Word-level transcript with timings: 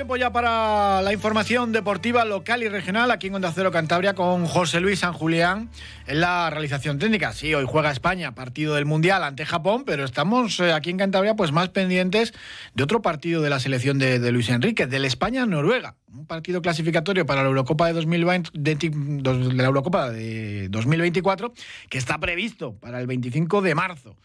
Tiempo 0.00 0.16
ya 0.16 0.32
para 0.32 1.02
la 1.02 1.12
información 1.12 1.72
deportiva 1.72 2.24
local 2.24 2.62
y 2.62 2.68
regional 2.68 3.10
aquí 3.10 3.26
en 3.26 3.34
Onda 3.34 3.52
Cero 3.54 3.70
Cantabria 3.70 4.14
con 4.14 4.46
José 4.46 4.80
Luis 4.80 5.00
San 5.00 5.12
Julián 5.12 5.68
en 6.06 6.22
la 6.22 6.48
realización 6.48 6.98
técnica. 6.98 7.34
Sí, 7.34 7.52
hoy 7.52 7.66
juega 7.68 7.90
España, 7.90 8.34
partido 8.34 8.76
del 8.76 8.86
Mundial 8.86 9.22
ante 9.22 9.44
Japón, 9.44 9.84
pero 9.84 10.06
estamos 10.06 10.58
eh, 10.58 10.72
aquí 10.72 10.88
en 10.88 10.96
Cantabria 10.96 11.36
pues 11.36 11.52
más 11.52 11.68
pendientes 11.68 12.32
de 12.72 12.82
otro 12.82 13.02
partido 13.02 13.42
de 13.42 13.50
la 13.50 13.60
selección 13.60 13.98
de, 13.98 14.32
Luis 14.32 14.48
Enrique, 14.48 14.86
del 14.86 15.04
España-Noruega. 15.04 15.96
Un 16.10 16.24
partido 16.24 16.62
clasificatorio 16.62 17.26
para 17.26 17.42
la 17.42 17.48
Eurocopa 17.48 17.86
de 17.86 17.92
2020, 17.92 18.52
de, 18.54 18.76
de 18.76 19.54
la 19.54 19.64
Eurocopa 19.64 20.08
de 20.08 20.70
2024 20.70 21.52
que 21.90 21.98
está 21.98 22.16
previsto 22.16 22.72
para 22.72 23.02
el 23.02 23.06
25 23.06 23.60
de 23.60 23.74
marzo. 23.74 24.16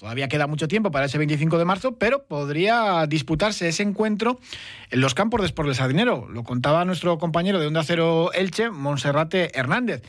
Todavía 0.00 0.28
queda 0.28 0.46
mucho 0.46 0.66
tiempo 0.66 0.90
para 0.90 1.04
ese 1.04 1.18
25 1.18 1.58
de 1.58 1.66
marzo, 1.66 1.96
pero 1.96 2.22
podría 2.22 3.06
disputarse 3.06 3.68
ese 3.68 3.82
encuentro 3.82 4.40
en 4.90 5.02
los 5.02 5.12
campos 5.12 5.42
de 5.42 5.46
Sport 5.48 5.66
del 5.66 5.76
Sardinero. 5.76 6.26
Lo 6.30 6.42
contaba 6.42 6.86
nuestro 6.86 7.18
compañero 7.18 7.60
de 7.60 7.66
Onda 7.66 7.84
Cero 7.84 8.30
Elche, 8.32 8.70
Monserrate 8.70 9.50
Hernández. 9.58 10.02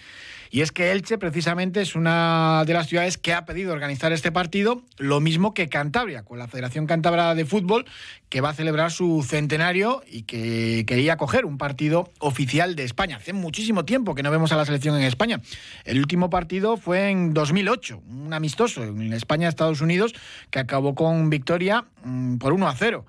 Y 0.54 0.60
es 0.60 0.74
que 0.74 0.92
Elche 0.92 1.18
precisamente 1.18 1.82
es 1.82 1.96
una 1.96 2.64
de 2.66 2.74
las 2.74 2.88
ciudades 2.88 3.18
que 3.18 3.34
ha 3.34 3.46
pedido 3.46 3.72
organizar 3.72 4.12
este 4.12 4.34
partido, 4.34 4.84
lo 4.98 5.22
mismo 5.22 5.54
que 5.54 5.70
Cantabria, 5.70 6.24
con 6.24 6.40
la 6.40 6.50
Federación 6.50 6.88
Cántabra 6.88 7.34
de 7.36 7.46
Fútbol, 7.46 7.86
que 8.28 8.42
va 8.42 8.50
a 8.50 8.54
celebrar 8.54 8.92
su 8.92 9.24
centenario 9.26 10.04
y 10.06 10.24
que 10.24 10.84
quería 10.86 11.16
coger 11.16 11.46
un 11.46 11.58
partido 11.58 12.10
oficial 12.20 12.76
de 12.76 12.84
España. 12.84 13.16
Hace 13.16 13.32
muchísimo 13.32 13.86
tiempo 13.86 14.14
que 14.14 14.24
no 14.24 14.32
vemos 14.32 14.52
a 14.52 14.58
la 14.58 14.66
selección 14.66 14.98
en 14.98 15.04
España. 15.04 15.40
El 15.86 16.00
último 16.00 16.30
partido 16.30 16.76
fue 16.76 17.10
en 17.10 17.34
2008, 17.34 18.04
un 18.10 18.34
amistoso 18.34 18.84
en 18.84 19.14
España-Estados 19.14 19.80
Unidos, 19.80 20.14
que 20.50 20.60
acabó 20.60 20.96
con 20.96 21.30
victoria 21.30 21.86
mmm, 22.04 22.36
por 22.40 22.52
1 22.52 22.68
a 22.68 22.76
0 22.76 23.06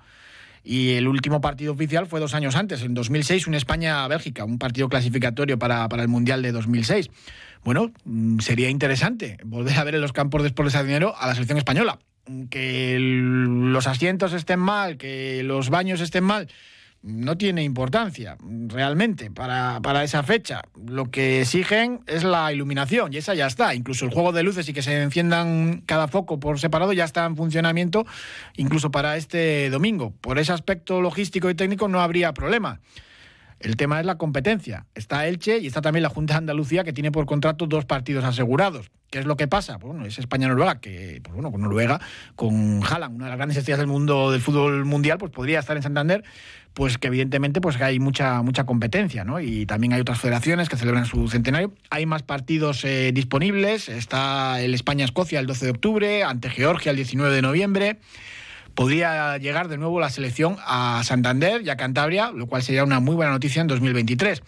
y 0.63 0.91
el 0.91 1.07
último 1.07 1.41
partido 1.41 1.73
oficial 1.73 2.07
fue 2.07 2.19
dos 2.19 2.33
años 2.33 2.55
antes, 2.55 2.81
en 2.83 2.93
2006, 2.93 3.47
un 3.47 3.55
España-Bélgica, 3.55 4.45
un 4.45 4.57
partido 4.57 4.87
clasificatorio 4.87 5.59
para, 5.59 5.89
para, 5.89 6.03
el 6.03 6.07
Mundial 6.07 6.41
de 6.41 6.53
2006. 6.53 7.09
Bueno, 7.63 7.91
mm, 8.05 8.39
sería 8.39 8.69
interesante 8.69 9.37
volver 9.43 9.77
a 9.77 9.83
ver 9.83 9.95
en 9.95 10.01
los 10.01 10.13
campos 10.13 10.41
de 10.41 10.47
Sport 10.49 10.71
de 10.71 10.83
Dinero 10.83 11.15
a 11.17 11.27
la 11.27 11.33
selección 11.33 11.57
española. 11.57 11.99
Que 12.49 12.97
los 12.99 13.85
asientos 13.87 14.31
estén 14.31 14.59
mal, 14.59 14.95
que 14.95 15.43
los 15.43 15.69
baños 15.69 15.99
estén 15.99 16.23
mal, 16.23 16.47
no 17.03 17.37
tiene 17.37 17.63
importancia 17.63 18.37
realmente 18.41 19.29
para, 19.29 19.79
para, 19.81 20.03
esa 20.03 20.23
fecha. 20.23 20.61
Lo 20.87 21.11
que 21.11 21.41
exigen 21.41 21.99
es 22.07 22.23
la 22.23 22.51
iluminación 22.53 23.13
y 23.13 23.17
esa 23.17 23.35
ya 23.35 23.45
está. 23.45 23.75
Incluso 23.75 24.05
el 24.05 24.11
juego 24.11 24.31
de 24.31 24.41
luces 24.41 24.67
y 24.69 24.73
que 24.73 24.81
se 24.81 25.01
enciendan 25.01 25.83
cada 25.85 26.07
foco 26.07 26.39
por 26.39 26.59
separado 26.59 26.93
ya 26.93 27.03
está 27.03 27.25
en 27.25 27.35
funcionamiento 27.35 28.05
incluso 28.55 28.89
para 28.89 29.17
este 29.17 29.69
domingo. 29.69 30.13
Por 30.21 30.39
ese 30.39 30.53
aspecto 30.53 31.01
logístico 31.01 31.49
y 31.49 31.55
técnico 31.55 31.89
no 31.89 32.01
habría 32.01 32.33
problema. 32.33 32.79
El 33.63 33.77
tema 33.77 34.01
es 34.01 34.05
la 34.05 34.17
competencia. 34.17 34.85
Está 34.93 35.25
Elche 35.25 35.57
y 35.57 35.67
está 35.67 35.81
también 35.81 36.03
la 36.03 36.09
Junta 36.09 36.33
de 36.33 36.39
Andalucía 36.39 36.83
que 36.83 36.91
tiene 36.91 37.13
por 37.13 37.25
contrato 37.25 37.65
dos 37.65 37.85
partidos 37.85 38.25
asegurados. 38.25 38.91
¿Qué 39.09 39.19
es 39.19 39.25
lo 39.25 39.37
que 39.37 39.47
pasa? 39.47 39.79
Pues 39.79 39.93
bueno, 39.93 40.05
es 40.05 40.19
España-Noruega, 40.19 40.81
que, 40.81 41.21
pues 41.23 41.33
bueno, 41.33 41.49
con 41.49 41.61
Noruega, 41.61 42.01
con 42.35 42.81
Haaland, 42.83 43.15
una 43.15 43.25
de 43.25 43.29
las 43.29 43.37
grandes 43.37 43.57
estrellas 43.57 43.79
del 43.79 43.87
mundo 43.87 44.31
del 44.31 44.41
fútbol 44.41 44.83
mundial, 44.83 45.17
pues 45.17 45.31
podría 45.31 45.59
estar 45.59 45.77
en 45.77 45.83
Santander, 45.83 46.25
pues 46.73 46.97
que 46.97 47.07
evidentemente 47.07 47.61
pues 47.61 47.79
hay 47.79 47.99
mucha, 47.99 48.41
mucha 48.41 48.65
competencia, 48.65 49.23
¿no? 49.23 49.39
Y 49.39 49.65
también 49.65 49.93
hay 49.93 50.01
otras 50.01 50.19
federaciones 50.19 50.67
que 50.67 50.75
celebran 50.75 51.05
su 51.05 51.29
centenario. 51.29 51.73
Hay 51.89 52.05
más 52.05 52.23
partidos 52.23 52.83
eh, 52.83 53.11
disponibles. 53.13 53.87
Está 53.87 54.59
el 54.61 54.73
España-Escocia 54.73 55.39
el 55.39 55.45
12 55.45 55.65
de 55.65 55.71
octubre, 55.71 56.23
ante 56.23 56.49
Georgia 56.49 56.89
el 56.89 56.97
19 56.97 57.33
de 57.33 57.41
noviembre 57.41 57.99
podría 58.75 59.37
llegar 59.37 59.67
de 59.67 59.77
nuevo 59.77 59.99
la 59.99 60.09
selección 60.09 60.57
a 60.65 61.01
Santander 61.03 61.61
y 61.61 61.69
a 61.69 61.77
Cantabria, 61.77 62.31
lo 62.31 62.47
cual 62.47 62.63
sería 62.63 62.83
una 62.83 62.99
muy 62.99 63.15
buena 63.15 63.31
noticia 63.31 63.61
en 63.61 63.67
2023. 63.67 64.41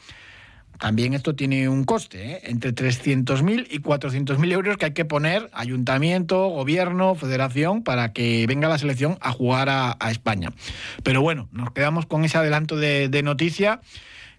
También 0.80 1.14
esto 1.14 1.36
tiene 1.36 1.70
un 1.70 1.86
coste, 1.86 2.34
¿eh? 2.34 2.42
entre 2.46 2.76
300.000 2.76 3.68
y 3.70 3.80
400.000 3.80 4.52
euros 4.52 4.78
que 4.78 4.86
hay 4.86 4.94
que 4.94 5.06
poner 5.06 5.50
ayuntamiento, 5.54 6.50
gobierno, 6.50 7.16
federación, 7.16 7.84
para 7.84 8.12
que 8.12 8.46
venga 8.46 8.68
la 8.68 8.78
selección 8.78 9.18
a 9.22 9.32
jugar 9.32 9.70
a, 9.70 9.96
España. 10.12 10.52
Pero 11.04 11.22
bueno, 11.22 11.48
nos 11.52 11.72
quedamos 11.72 12.06
con 12.06 12.26
ese 12.26 12.38
adelanto 12.38 12.76
de, 12.76 13.08
de 13.08 13.24
noticia 13.24 13.80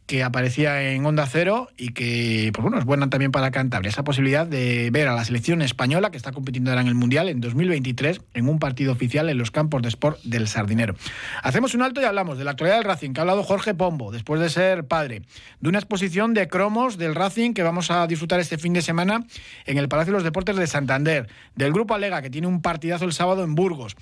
que 0.06 0.22
aparecía 0.22 0.92
en 0.92 1.04
Onda 1.04 1.26
Cero 1.26 1.68
y 1.76 1.90
que, 1.90 2.50
pues 2.54 2.62
bueno, 2.62 2.78
es 2.78 2.84
buena 2.84 3.10
también 3.10 3.32
para 3.32 3.50
Cantabria. 3.50 3.88
Esa 3.88 4.04
posibilidad 4.04 4.46
de 4.46 4.90
ver 4.92 5.08
a 5.08 5.14
la 5.14 5.24
selección 5.24 5.62
española 5.62 6.10
que 6.10 6.16
está 6.16 6.32
compitiendo 6.32 6.70
ahora 6.70 6.82
en 6.82 6.88
el 6.88 6.94
Mundial 6.94 7.28
en 7.28 7.40
2023 7.40 8.20
en 8.34 8.48
un 8.48 8.58
partido 8.58 8.92
oficial 8.92 9.28
en 9.28 9.38
los 9.38 9.50
campos 9.50 9.82
de 9.82 9.88
sport 9.88 10.20
del 10.22 10.46
Sardinero. 10.46 10.94
Hacemos 11.42 11.74
un 11.74 11.82
alto 11.82 12.00
y 12.00 12.04
hablamos 12.04 12.38
de 12.38 12.44
la 12.44 12.52
actualidad 12.52 12.76
del 12.76 12.84
Racing, 12.84 13.12
que 13.12 13.20
ha 13.20 13.22
hablado 13.22 13.42
Jorge 13.42 13.74
Pombo, 13.74 14.12
después 14.12 14.40
de 14.40 14.48
ser 14.48 14.84
padre, 14.86 15.22
de 15.60 15.68
una 15.68 15.78
exposición 15.78 16.34
de 16.34 16.48
cromos 16.48 16.98
del 16.98 17.14
Racing 17.14 17.52
que 17.52 17.64
vamos 17.64 17.90
a 17.90 18.06
disfrutar 18.06 18.38
este 18.38 18.58
fin 18.58 18.72
de 18.72 18.82
semana 18.82 19.24
en 19.64 19.78
el 19.78 19.88
Palacio 19.88 20.12
de 20.12 20.18
los 20.18 20.24
Deportes 20.24 20.56
de 20.56 20.66
Santander, 20.68 21.28
del 21.56 21.72
Grupo 21.72 21.94
Alega, 21.94 22.22
que 22.22 22.30
tiene 22.30 22.46
un 22.46 22.62
partidazo 22.62 23.04
el 23.04 23.12
sábado 23.12 23.42
en 23.42 23.54
Burgos 23.54 23.96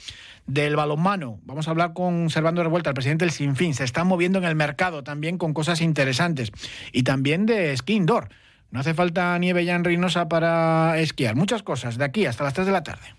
del 0.47 0.77
balonmano. 0.77 1.39
Vamos 1.45 1.69
a 1.69 1.71
hablar 1.71 1.93
con 1.93 2.31
Servando 2.31 2.63
Revuelta, 2.63 2.91
el 2.91 2.95
presidente 2.95 3.25
del 3.25 3.33
Sinfín. 3.33 3.75
Se 3.75 3.85
está 3.85 4.05
moviendo 4.05 4.39
en 4.39 4.45
el 4.45 4.55
mercado 4.55 5.03
también 5.03 5.39
con 5.39 5.55
cosas 5.55 5.81
interesantes. 5.81 6.51
Y 6.93 7.03
también 7.03 7.47
de 7.47 7.73
esquí 7.73 7.95
indoor. 7.95 8.29
No 8.71 8.81
hace 8.81 8.95
falta 8.95 9.39
nieve 9.39 9.65
ya 9.65 9.75
en 9.75 9.85
Reynosa 9.85 10.29
para 10.29 10.99
esquiar. 10.99 11.37
Muchas 11.37 11.63
cosas 11.63 11.97
de 11.97 12.05
aquí 12.05 12.27
hasta 12.27 12.45
las 12.45 12.55
3 12.55 12.67
de 12.67 12.73
la 12.73 12.83
tarde. 12.83 13.15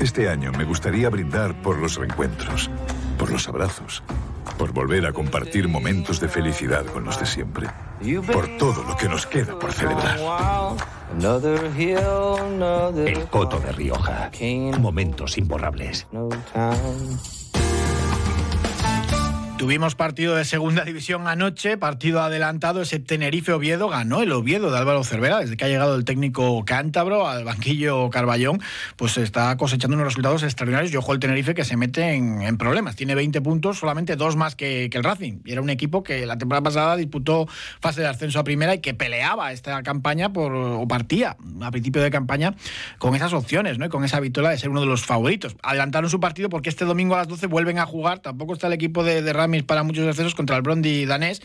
Este 0.00 0.28
año 0.28 0.50
me 0.50 0.64
gustaría 0.64 1.08
brindar 1.08 1.54
por 1.62 1.78
los 1.78 1.96
reencuentros, 1.96 2.68
por 3.18 3.30
los 3.30 3.48
abrazos, 3.48 4.02
por 4.62 4.72
volver 4.72 5.06
a 5.06 5.12
compartir 5.12 5.66
momentos 5.66 6.20
de 6.20 6.28
felicidad 6.28 6.86
con 6.86 7.02
los 7.02 7.18
de 7.18 7.26
siempre, 7.26 7.66
por 8.32 8.46
todo 8.58 8.84
lo 8.84 8.96
que 8.96 9.08
nos 9.08 9.26
queda 9.26 9.58
por 9.58 9.72
celebrar. 9.72 10.20
El 13.04 13.26
Coto 13.26 13.58
de 13.58 13.72
Rioja. 13.72 14.30
Momentos 14.78 15.36
imborrables. 15.36 16.06
Tuvimos 19.62 19.94
partido 19.94 20.34
de 20.34 20.44
segunda 20.44 20.84
división 20.84 21.28
anoche, 21.28 21.76
partido 21.76 22.20
adelantado, 22.20 22.82
ese 22.82 22.98
Tenerife-Oviedo 22.98 23.88
ganó 23.88 24.20
el 24.20 24.32
Oviedo 24.32 24.72
de 24.72 24.78
Álvaro 24.78 25.04
Cervera, 25.04 25.38
desde 25.38 25.56
que 25.56 25.64
ha 25.64 25.68
llegado 25.68 25.94
el 25.94 26.04
técnico 26.04 26.64
cántabro 26.64 27.28
al 27.28 27.44
banquillo 27.44 28.10
Carballón, 28.10 28.60
pues 28.96 29.16
está 29.18 29.56
cosechando 29.56 29.94
unos 29.94 30.08
resultados 30.08 30.42
extraordinarios 30.42 30.92
y 30.92 30.96
ojo 30.96 31.12
el 31.12 31.20
Tenerife 31.20 31.54
que 31.54 31.64
se 31.64 31.76
mete 31.76 32.14
en, 32.14 32.58
problemas, 32.58 32.96
tiene 32.96 33.14
20 33.14 33.40
puntos, 33.40 33.78
solamente 33.78 34.16
dos 34.16 34.34
más 34.34 34.56
que, 34.56 34.86
el 34.92 35.04
Racing, 35.04 35.42
y 35.44 35.52
era 35.52 35.62
un 35.62 35.70
equipo 35.70 36.02
que 36.02 36.26
la 36.26 36.36
temporada 36.38 36.64
pasada 36.64 36.96
disputó 36.96 37.46
fase 37.80 38.00
de 38.00 38.08
ascenso 38.08 38.40
a 38.40 38.44
primera 38.44 38.74
y 38.74 38.80
que 38.80 38.94
peleaba 38.94 39.52
esta 39.52 39.80
campaña 39.84 40.32
por, 40.32 40.52
o 40.52 40.88
partía 40.88 41.36
a 41.60 41.70
principio 41.70 42.02
de 42.02 42.10
campaña 42.10 42.56
con 42.98 43.14
esas 43.14 43.32
opciones, 43.32 43.78
¿no? 43.78 43.86
Y 43.86 43.90
con 43.90 44.02
esa 44.02 44.18
victoria 44.18 44.50
de 44.50 44.58
ser 44.58 44.70
uno 44.70 44.80
de 44.80 44.86
los 44.86 45.06
favoritos. 45.06 45.54
Adelantaron 45.62 46.10
su 46.10 46.18
partido 46.18 46.48
porque 46.48 46.68
este 46.68 46.84
domingo 46.84 47.14
a 47.14 47.18
las 47.18 47.28
12 47.28 47.46
vuelven 47.46 47.78
a 47.78 47.86
jugar, 47.86 48.18
tampoco 48.18 48.54
está 48.54 48.66
el 48.66 48.72
equipo 48.72 49.04
de, 49.04 49.22
de 49.22 49.32
Para 49.60 49.82
muchos 49.82 50.06
accesos 50.08 50.34
contra 50.34 50.56
el 50.56 50.62
Brondi 50.62 51.04
danés 51.04 51.42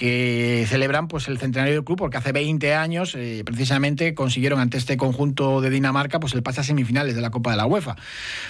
que 0.00 0.64
celebran 0.66 1.08
pues 1.08 1.28
el 1.28 1.36
centenario 1.36 1.74
del 1.74 1.84
club 1.84 1.98
porque 1.98 2.16
hace 2.16 2.32
20 2.32 2.74
años 2.74 3.14
eh, 3.14 3.42
precisamente 3.44 4.14
consiguieron 4.14 4.58
ante 4.58 4.78
este 4.78 4.96
conjunto 4.96 5.60
de 5.60 5.68
Dinamarca 5.68 6.18
pues 6.18 6.32
el 6.32 6.42
pase 6.42 6.62
a 6.62 6.64
semifinales 6.64 7.14
de 7.14 7.20
la 7.20 7.28
Copa 7.28 7.50
de 7.50 7.58
la 7.58 7.66
UEFA. 7.66 7.96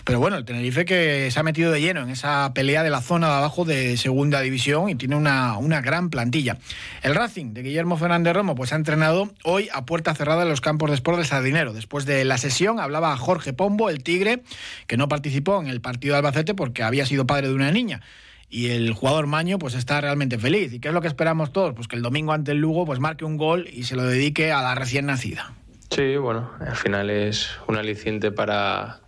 Pero 0.05 0.21
bueno, 0.21 0.37
el 0.37 0.45
Tenerife 0.45 0.85
que 0.85 1.29
se 1.29 1.41
ha 1.41 1.43
metido 1.43 1.73
de 1.73 1.81
lleno 1.81 2.03
en 2.03 2.11
esa 2.11 2.53
pelea 2.55 2.85
de 2.85 2.91
la 2.91 3.01
zona 3.01 3.27
de 3.27 3.35
abajo 3.35 3.65
de 3.65 3.97
segunda 3.97 4.41
división 4.43 4.91
y 4.91 4.95
tiene 4.95 5.17
una, 5.17 5.57
una 5.59 5.81
gran 5.81 6.09
plantilla. 6.09 6.57
El 7.03 7.17
Racing 7.17 7.53
de 7.53 7.63
Guillermo 7.63 7.97
Fernández 7.97 8.33
Romo 8.33 8.55
pues 8.55 8.73
ha 8.73 8.77
entrenado 8.77 9.33
hoy 9.43 9.69
a 9.73 9.85
puerta 9.85 10.15
cerrada 10.15 10.45
en 10.45 10.51
los 10.51 10.61
campos 10.61 10.91
de 10.91 10.95
sport 10.95 11.19
del 11.19 11.27
Sardinero. 11.27 11.73
Después 11.73 12.07
de 12.07 12.25
la 12.25 12.39
sesión 12.39 12.79
hablaba 12.79 13.17
Jorge 13.17 13.53
Pombo, 13.53 13.91
el 13.91 14.05
Tigre, 14.05 14.45
que 14.87 14.97
no 14.97 15.09
participó 15.09 15.61
en 15.61 15.67
el 15.67 15.81
partido 15.81 16.13
de 16.13 16.19
Albacete 16.19 16.55
porque 16.55 16.85
había 16.85 17.07
sido 17.07 17.27
padre 17.27 17.49
de 17.49 17.55
una 17.55 17.73
niña 17.73 18.03
y 18.51 18.71
el 18.71 18.93
jugador 18.93 19.27
Maño 19.27 19.59
pues 19.59 19.75
está 19.75 20.01
realmente 20.01 20.37
feliz. 20.37 20.73
¿Y 20.73 20.81
qué 20.81 20.89
es 20.89 20.95
lo 20.95 21.01
que 21.01 21.09
esperamos 21.09 21.53
todos? 21.53 21.75
Pues 21.75 21.89
que 21.89 21.97
el 21.97 22.03
domingo 22.03 22.33
ante 22.33 22.53
el 22.53 22.59
Lugo 22.59 22.85
pues 22.85 22.99
marque 22.99 23.25
un 23.25 23.37
gol 23.37 23.69
y 23.73 23.85
se 23.85 23.97
lo 23.97 24.03
dedique 24.03 24.53
a 24.53 24.61
la 24.61 24.75
recién 24.75 25.07
nacida. 25.07 25.53
Sí, 25.91 26.17
bueno, 26.17 26.51
al 26.61 26.77
final 26.77 27.11
es 27.11 27.51
un 27.67 27.77
aliciente 27.77 28.31
para 28.31 29.01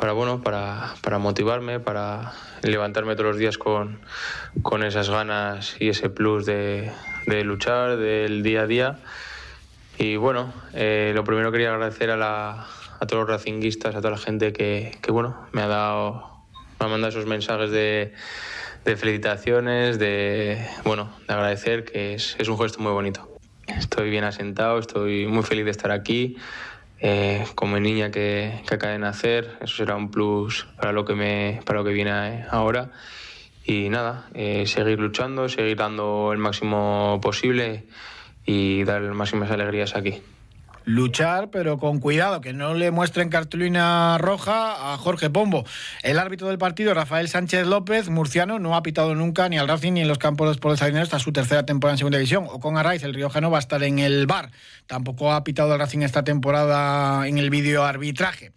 para 0.00 0.12
bueno, 0.12 0.42
para, 0.42 0.94
para 1.02 1.18
motivarme, 1.18 1.78
para 1.78 2.32
levantarme 2.62 3.14
todos 3.14 3.32
los 3.32 3.36
días 3.36 3.58
con, 3.58 4.00
con 4.62 4.82
esas 4.82 5.10
ganas 5.10 5.76
y 5.78 5.90
ese 5.90 6.08
plus 6.08 6.46
de, 6.46 6.90
luchar 7.26 7.98
del 7.98 8.42
día 8.42 8.62
a 8.62 8.66
día. 8.66 8.98
Y 9.98 10.16
bueno, 10.16 10.54
eh, 10.72 11.12
lo 11.14 11.22
primero 11.24 11.52
quería 11.52 11.74
agradecer 11.74 12.10
a, 12.10 12.16
la, 12.16 12.66
a 12.98 13.06
todos 13.06 13.22
los 13.22 13.28
racinguistas, 13.28 13.94
a 13.94 13.98
toda 13.98 14.12
la 14.12 14.18
gente 14.18 14.54
que, 14.54 14.96
que 15.02 15.12
bueno, 15.12 15.36
me 15.52 15.60
ha 15.60 15.66
dado, 15.66 16.29
me 16.80 16.86
ha 16.86 16.88
mandado 16.88 17.10
esos 17.10 17.26
mensajes 17.26 17.70
de, 17.70 18.12
felicitaciones, 18.96 19.98
de 19.98 20.66
bueno, 20.84 21.10
de 21.28 21.34
agradecer, 21.34 21.84
que 21.84 22.14
es, 22.14 22.36
un 22.48 22.58
gesto 22.58 22.80
muy 22.80 22.92
bonito. 22.92 23.28
Estoy 23.66 24.08
bien 24.08 24.24
asentado, 24.24 24.78
estoy 24.78 25.26
muy 25.26 25.42
feliz 25.42 25.66
de 25.66 25.70
estar 25.70 25.90
aquí. 25.90 26.36
Eh, 27.02 27.44
como 27.54 27.78
niña 27.78 28.10
que, 28.10 28.62
que 28.66 28.74
acaba 28.74 28.92
de 28.92 28.98
nacer, 28.98 29.58
eso 29.60 29.76
será 29.76 29.96
un 29.96 30.10
plus 30.10 30.66
para 30.76 30.92
lo 30.92 31.04
que, 31.04 31.14
me, 31.14 31.60
para 31.66 31.80
lo 31.80 31.84
que 31.84 31.92
viene 31.92 32.44
ahora. 32.50 32.90
Y 33.64 33.90
nada, 33.90 34.28
eh, 34.32 34.66
seguir 34.66 34.98
luchando, 34.98 35.48
seguir 35.50 35.76
dando 35.76 36.32
el 36.32 36.38
máximo 36.38 37.20
posible 37.22 37.84
y 38.46 38.84
dar 38.84 39.02
las 39.02 39.14
máximas 39.14 39.50
alegrías 39.50 39.94
aquí 39.94 40.22
luchar, 40.90 41.50
pero 41.50 41.78
con 41.78 42.00
cuidado, 42.00 42.40
que 42.40 42.52
no 42.52 42.74
le 42.74 42.90
muestren 42.90 43.28
cartulina 43.28 44.18
roja 44.18 44.92
a 44.92 44.96
Jorge 44.96 45.30
Pombo. 45.30 45.64
El 46.02 46.18
árbitro 46.18 46.48
del 46.48 46.58
partido, 46.58 46.92
Rafael 46.94 47.28
Sánchez 47.28 47.66
López, 47.66 48.08
murciano, 48.08 48.58
no 48.58 48.74
ha 48.74 48.82
pitado 48.82 49.14
nunca 49.14 49.48
ni 49.48 49.58
al 49.58 49.68
Racing 49.68 49.92
ni 49.92 50.00
en 50.00 50.08
los 50.08 50.18
campos 50.18 50.58
por 50.58 50.72
el 50.72 50.78
Sardinero 50.78 51.04
hasta 51.04 51.18
su 51.18 51.32
tercera 51.32 51.64
temporada 51.64 51.94
en 51.94 51.98
segunda 51.98 52.18
división. 52.18 52.46
O 52.50 52.60
con 52.60 52.76
Arraiz, 52.76 53.02
el 53.02 53.14
riojano, 53.14 53.50
va 53.50 53.58
a 53.58 53.60
estar 53.60 53.82
en 53.82 53.98
el 53.98 54.26
bar. 54.26 54.50
Tampoco 54.86 55.32
ha 55.32 55.44
pitado 55.44 55.72
al 55.72 55.78
Racing 55.78 56.00
esta 56.00 56.24
temporada 56.24 57.26
en 57.28 57.38
el 57.38 57.50
vídeo 57.50 57.84
arbitraje. 57.84 58.52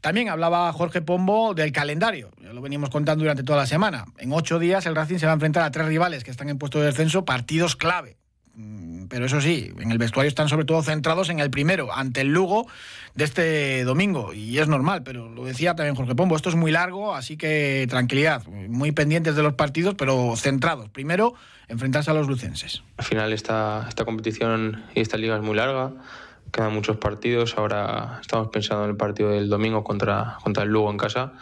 También 0.00 0.28
hablaba 0.28 0.72
Jorge 0.72 1.00
Pombo 1.00 1.54
del 1.54 1.70
calendario, 1.70 2.32
lo 2.40 2.60
venimos 2.60 2.90
contando 2.90 3.22
durante 3.22 3.44
toda 3.44 3.58
la 3.58 3.66
semana. 3.66 4.04
En 4.18 4.32
ocho 4.32 4.58
días 4.58 4.84
el 4.86 4.96
Racing 4.96 5.18
se 5.18 5.26
va 5.26 5.32
a 5.32 5.34
enfrentar 5.34 5.62
a 5.62 5.70
tres 5.70 5.86
rivales 5.86 6.24
que 6.24 6.32
están 6.32 6.48
en 6.48 6.58
puesto 6.58 6.80
de 6.80 6.86
descenso, 6.86 7.24
partidos 7.24 7.76
clave 7.76 8.16
pero 9.08 9.26
eso 9.26 9.40
sí, 9.40 9.72
en 9.78 9.90
el 9.90 9.98
vestuario 9.98 10.28
están 10.28 10.48
sobre 10.48 10.64
todo 10.64 10.82
centrados 10.82 11.30
en 11.30 11.38
el 11.38 11.50
primero, 11.50 11.94
ante 11.94 12.20
el 12.20 12.28
Lugo 12.28 12.66
de 13.14 13.24
este 13.24 13.84
domingo, 13.84 14.32
y 14.34 14.58
es 14.58 14.68
normal, 14.68 15.02
pero 15.02 15.28
lo 15.28 15.44
decía 15.44 15.74
también 15.74 15.94
Jorge 15.94 16.14
Pombo, 16.14 16.36
esto 16.36 16.48
es 16.48 16.54
muy 16.54 16.70
largo, 16.70 17.14
así 17.14 17.36
que 17.36 17.86
tranquilidad, 17.88 18.46
muy 18.46 18.92
pendientes 18.92 19.36
de 19.36 19.42
los 19.42 19.54
partidos, 19.54 19.94
pero 19.96 20.34
centrados. 20.36 20.88
Primero, 20.90 21.34
enfrentarse 21.68 22.10
a 22.10 22.14
los 22.14 22.28
lucenses. 22.28 22.82
Al 22.98 23.04
final 23.04 23.32
esta, 23.32 23.86
esta 23.88 24.04
competición 24.04 24.82
y 24.94 25.00
esta 25.00 25.16
liga 25.16 25.36
es 25.36 25.42
muy 25.42 25.56
larga, 25.56 25.92
quedan 26.50 26.74
muchos 26.74 26.98
partidos, 26.98 27.56
ahora 27.56 28.18
estamos 28.20 28.48
pensando 28.48 28.84
en 28.84 28.90
el 28.90 28.96
partido 28.96 29.30
del 29.30 29.48
domingo 29.48 29.82
contra, 29.82 30.36
contra 30.42 30.64
el 30.64 30.70
Lugo 30.70 30.90
en 30.90 30.98
casa 30.98 31.32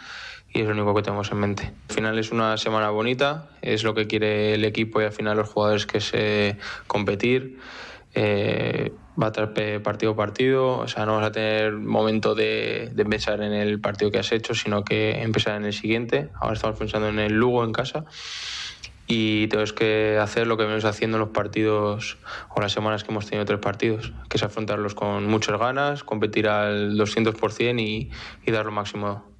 y 0.53 0.61
es 0.61 0.67
lo 0.67 0.73
único 0.73 0.93
que 0.95 1.01
tenemos 1.01 1.31
en 1.31 1.37
mente. 1.37 1.73
Al 1.89 1.95
final 1.95 2.19
es 2.19 2.31
una 2.31 2.57
semana 2.57 2.89
bonita, 2.89 3.49
es 3.61 3.83
lo 3.83 3.93
que 3.93 4.07
quiere 4.07 4.53
el 4.53 4.65
equipo 4.65 5.01
y 5.01 5.05
al 5.05 5.11
final 5.11 5.37
los 5.37 5.49
jugadores 5.49 5.85
que 5.85 6.01
se 6.01 6.57
competir. 6.87 7.59
Eh, 8.13 8.91
va 9.21 9.27
a 9.27 9.29
estar 9.29 9.53
partido 9.81 10.11
a 10.11 10.15
partido, 10.15 10.79
o 10.79 10.87
sea, 10.87 11.05
no 11.05 11.15
vas 11.15 11.27
a 11.27 11.31
tener 11.31 11.73
momento 11.73 12.35
de, 12.35 12.89
de, 12.93 13.03
empezar 13.03 13.41
en 13.41 13.53
el 13.53 13.79
partido 13.79 14.11
que 14.11 14.19
has 14.19 14.31
hecho, 14.33 14.53
sino 14.53 14.83
que 14.83 15.21
empezar 15.21 15.55
en 15.55 15.65
el 15.65 15.73
siguiente. 15.73 16.29
Ahora 16.35 16.55
estamos 16.55 16.77
pensando 16.77 17.07
en 17.07 17.19
el 17.19 17.33
Lugo 17.33 17.63
en 17.63 17.71
casa 17.71 18.05
y 19.07 19.47
tenemos 19.47 19.73
que 19.73 20.17
hacer 20.21 20.47
lo 20.47 20.57
que 20.57 20.63
venimos 20.63 20.85
haciendo 20.85 21.17
en 21.17 21.21
los 21.21 21.29
partidos 21.29 22.17
o 22.55 22.61
las 22.61 22.71
semanas 22.71 23.03
que 23.03 23.11
hemos 23.11 23.25
tenido 23.25 23.45
tres 23.45 23.59
partidos, 23.59 24.13
que 24.29 24.37
es 24.37 24.43
afrontarlos 24.43 24.95
con 24.95 25.27
muchas 25.27 25.59
ganas, 25.59 26.03
competir 26.03 26.47
al 26.47 26.97
200% 26.97 27.81
y, 27.81 28.09
y 28.45 28.51
dar 28.51 28.65
lo 28.65 28.71
máximo 28.71 29.30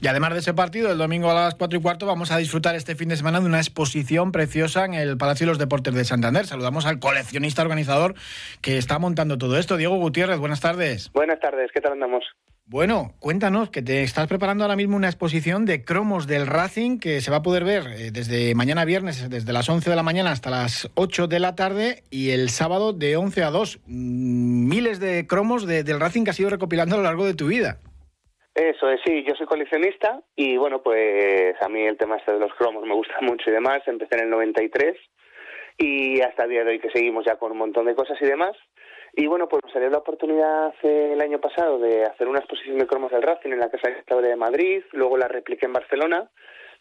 y 0.00 0.08
además 0.08 0.34
de 0.34 0.40
ese 0.40 0.52
partido, 0.52 0.92
el 0.92 0.98
domingo 0.98 1.30
a 1.30 1.34
las 1.34 1.54
4 1.54 1.78
y 1.78 1.82
cuarto 1.82 2.04
vamos 2.04 2.30
a 2.30 2.36
disfrutar 2.36 2.74
este 2.74 2.94
fin 2.96 3.08
de 3.08 3.16
semana 3.16 3.40
de 3.40 3.46
una 3.46 3.58
exposición 3.58 4.30
preciosa 4.30 4.84
en 4.84 4.92
el 4.92 5.16
Palacio 5.16 5.46
de 5.46 5.52
los 5.52 5.58
Deportes 5.58 5.94
de 5.94 6.04
Santander. 6.04 6.46
Saludamos 6.46 6.84
al 6.84 6.98
coleccionista 6.98 7.62
organizador 7.62 8.14
que 8.60 8.76
está 8.76 8.98
montando 8.98 9.38
todo 9.38 9.58
esto. 9.58 9.78
Diego 9.78 9.96
Gutiérrez, 9.96 10.38
buenas 10.38 10.60
tardes. 10.60 11.10
Buenas 11.12 11.40
tardes, 11.40 11.70
¿qué 11.72 11.80
tal 11.80 11.92
andamos? 11.92 12.24
Bueno, 12.68 13.14
cuéntanos 13.20 13.70
que 13.70 13.80
te 13.80 14.02
estás 14.02 14.26
preparando 14.26 14.64
ahora 14.64 14.74
mismo 14.74 14.96
una 14.96 15.06
exposición 15.06 15.64
de 15.66 15.84
cromos 15.84 16.26
del 16.26 16.48
Racing 16.48 16.98
que 16.98 17.20
se 17.20 17.30
va 17.30 17.36
a 17.36 17.42
poder 17.42 17.62
ver 17.62 17.86
eh, 17.86 18.10
desde 18.10 18.56
mañana 18.56 18.84
viernes, 18.84 19.30
desde 19.30 19.52
las 19.52 19.68
11 19.68 19.88
de 19.88 19.94
la 19.94 20.02
mañana 20.02 20.32
hasta 20.32 20.50
las 20.50 20.90
8 20.96 21.28
de 21.28 21.38
la 21.38 21.54
tarde 21.54 22.02
y 22.10 22.30
el 22.30 22.50
sábado 22.50 22.92
de 22.92 23.16
11 23.16 23.44
a 23.44 23.50
2. 23.50 23.78
Mm, 23.86 24.68
miles 24.68 24.98
de 24.98 25.28
cromos 25.28 25.64
del 25.64 26.00
Racing 26.00 26.24
que 26.24 26.30
has 26.30 26.40
ido 26.40 26.50
recopilando 26.50 26.96
a 26.96 26.98
lo 26.98 27.04
largo 27.04 27.24
de 27.24 27.34
tu 27.34 27.46
vida. 27.46 27.78
Eso 28.56 28.88
es, 28.88 29.02
sí, 29.04 29.22
yo 29.22 29.34
soy 29.34 29.44
coleccionista 29.44 30.22
y 30.34 30.56
bueno, 30.56 30.82
pues 30.82 31.54
a 31.60 31.68
mí 31.68 31.82
el 31.82 31.98
tema 31.98 32.16
este 32.16 32.32
de 32.32 32.40
los 32.40 32.54
cromos 32.54 32.86
me 32.86 32.94
gusta 32.94 33.14
mucho 33.20 33.50
y 33.50 33.52
demás. 33.52 33.82
Empecé 33.86 34.14
en 34.14 34.22
el 34.22 34.30
93 34.30 34.96
y 35.76 36.22
hasta 36.22 36.44
el 36.44 36.50
día 36.50 36.64
de 36.64 36.70
hoy 36.70 36.78
que 36.78 36.90
seguimos 36.90 37.26
ya 37.26 37.36
con 37.36 37.52
un 37.52 37.58
montón 37.58 37.84
de 37.84 37.94
cosas 37.94 38.16
y 38.18 38.24
demás. 38.24 38.56
Y 39.12 39.26
bueno, 39.26 39.46
pues 39.46 39.62
me 39.62 39.72
salió 39.72 39.90
la 39.90 39.98
oportunidad 39.98 40.72
el 40.82 41.20
año 41.20 41.38
pasado 41.38 41.78
de 41.78 42.04
hacer 42.04 42.28
una 42.28 42.38
exposición 42.38 42.78
de 42.78 42.86
cromos 42.86 43.10
del 43.10 43.22
Racing 43.22 43.50
en 43.50 43.60
la 43.60 43.68
Casa 43.68 43.90
de 43.90 44.22
de 44.22 44.36
Madrid, 44.36 44.82
luego 44.92 45.18
la 45.18 45.28
repliqué 45.28 45.66
en 45.66 45.74
Barcelona 45.74 46.30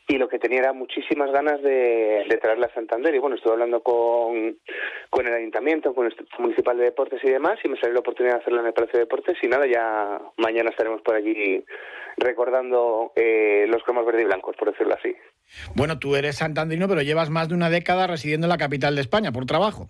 y 0.07 0.17
lo 0.17 0.27
que 0.27 0.39
tenía 0.39 0.59
era 0.59 0.73
muchísimas 0.73 1.31
ganas 1.31 1.61
de, 1.61 2.25
de 2.29 2.37
traerla 2.37 2.67
a 2.67 2.73
Santander 2.73 3.13
y 3.15 3.19
bueno, 3.19 3.35
estuve 3.35 3.53
hablando 3.53 3.81
con, 3.81 4.57
con 5.09 5.27
el 5.27 5.33
ayuntamiento, 5.33 5.93
con 5.93 6.05
el 6.05 6.15
Municipal 6.37 6.77
de 6.77 6.85
Deportes 6.85 7.23
y 7.23 7.29
demás 7.29 7.59
y 7.63 7.69
me 7.69 7.77
salió 7.77 7.93
la 7.93 7.99
oportunidad 8.01 8.35
de 8.35 8.41
hacerla 8.41 8.61
en 8.61 8.67
el 8.67 8.73
Palacio 8.73 8.99
de 8.99 9.05
Deportes 9.05 9.37
y 9.41 9.47
nada, 9.47 9.65
ya 9.65 10.21
mañana 10.37 10.69
estaremos 10.69 11.01
por 11.01 11.15
allí 11.15 11.63
recordando 12.17 13.11
eh, 13.15 13.65
los 13.67 13.83
cromos 13.83 14.05
verde 14.05 14.21
y 14.21 14.25
blancos, 14.25 14.55
por 14.57 14.71
decirlo 14.71 14.93
así. 14.93 15.15
Bueno, 15.75 15.99
tú 15.99 16.15
eres 16.15 16.37
santandrino, 16.37 16.87
pero 16.87 17.01
llevas 17.01 17.29
más 17.29 17.49
de 17.49 17.55
una 17.55 17.69
década 17.69 18.07
residiendo 18.07 18.45
en 18.45 18.49
la 18.49 18.57
capital 18.57 18.95
de 18.95 19.01
España 19.01 19.31
por 19.31 19.45
trabajo. 19.45 19.89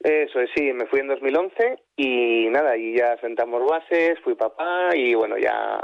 Eso 0.00 0.40
es, 0.40 0.50
sí, 0.54 0.72
me 0.72 0.86
fui 0.86 1.00
en 1.00 1.08
2011 1.08 1.78
y 1.96 2.48
nada, 2.50 2.76
y 2.76 2.96
ya 2.96 3.16
sentamos 3.20 3.68
bases, 3.68 4.18
fui 4.22 4.34
papá 4.34 4.94
y 4.94 5.14
bueno, 5.14 5.36
ya 5.38 5.80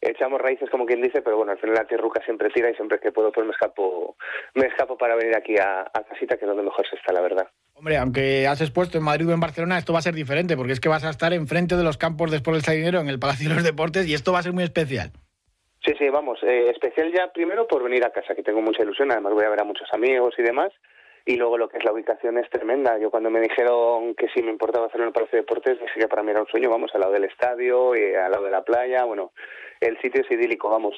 echamos 0.00 0.40
raíces 0.40 0.70
como 0.70 0.86
quien 0.86 1.02
dice, 1.02 1.22
pero 1.22 1.36
bueno, 1.36 1.52
al 1.52 1.58
final 1.58 1.74
la 1.74 1.86
tierruca 1.86 2.22
siempre 2.24 2.50
tira 2.50 2.70
y 2.70 2.74
siempre 2.74 2.98
que 2.98 3.12
puedo 3.12 3.30
pues 3.32 3.46
me 3.46 3.52
escapo, 3.52 4.16
me 4.54 4.66
escapo 4.66 4.96
para 4.96 5.14
venir 5.14 5.36
aquí 5.36 5.56
a, 5.58 5.90
casita, 6.08 6.36
que 6.36 6.44
es 6.44 6.48
donde 6.48 6.62
mejor 6.62 6.86
se 6.88 6.96
está, 6.96 7.12
la 7.12 7.20
verdad. 7.20 7.48
Hombre, 7.74 7.96
aunque 7.96 8.46
has 8.46 8.60
expuesto 8.60 8.98
en 8.98 9.04
Madrid 9.04 9.28
o 9.28 9.32
en 9.32 9.40
Barcelona, 9.40 9.78
esto 9.78 9.92
va 9.92 10.00
a 10.00 10.02
ser 10.02 10.14
diferente, 10.14 10.56
porque 10.56 10.72
es 10.72 10.80
que 10.80 10.88
vas 10.88 11.04
a 11.04 11.10
estar 11.10 11.32
enfrente 11.32 11.76
de 11.76 11.84
los 11.84 11.98
campos 11.98 12.30
después 12.30 12.56
del 12.56 12.64
Sardinero 12.64 13.00
en 13.00 13.08
el 13.08 13.18
Palacio 13.18 13.48
de 13.48 13.54
los 13.54 13.64
Deportes 13.64 14.06
y 14.06 14.14
esto 14.14 14.32
va 14.32 14.40
a 14.40 14.42
ser 14.42 14.52
muy 14.52 14.64
especial. 14.64 15.12
Sí, 15.84 15.94
sí, 15.98 16.08
vamos, 16.10 16.38
eh, 16.42 16.70
especial 16.70 17.10
ya 17.10 17.32
primero 17.32 17.66
por 17.66 17.82
venir 17.82 18.04
a 18.04 18.10
casa, 18.10 18.34
que 18.34 18.42
tengo 18.42 18.60
mucha 18.60 18.82
ilusión, 18.82 19.10
además 19.10 19.32
voy 19.32 19.44
a 19.44 19.50
ver 19.50 19.60
a 19.60 19.64
muchos 19.64 19.88
amigos 19.94 20.34
y 20.36 20.42
demás, 20.42 20.72
y 21.24 21.36
luego 21.36 21.56
lo 21.56 21.68
que 21.70 21.78
es 21.78 21.84
la 21.84 21.92
ubicación 21.92 22.36
es 22.36 22.50
tremenda. 22.50 22.98
Yo 22.98 23.10
cuando 23.10 23.30
me 23.30 23.40
dijeron 23.40 24.14
que 24.14 24.28
sí 24.34 24.42
me 24.42 24.50
importaba 24.50 24.86
hacerlo 24.86 25.04
en 25.04 25.08
el 25.08 25.14
Palacio 25.14 25.38
de 25.38 25.42
Deportes, 25.42 25.80
dije 25.80 26.00
que 26.00 26.08
para 26.08 26.22
mí 26.22 26.32
era 26.32 26.40
un 26.40 26.48
sueño, 26.48 26.68
vamos, 26.68 26.90
al 26.94 27.00
lado 27.00 27.12
del 27.14 27.24
estadio, 27.24 27.96
y 27.96 28.14
al 28.14 28.30
lado 28.30 28.44
de 28.44 28.50
la 28.50 28.62
playa, 28.62 29.04
bueno, 29.04 29.32
el 29.80 30.00
sitio 30.00 30.22
es 30.22 30.30
idílico, 30.30 30.68
vamos. 30.68 30.96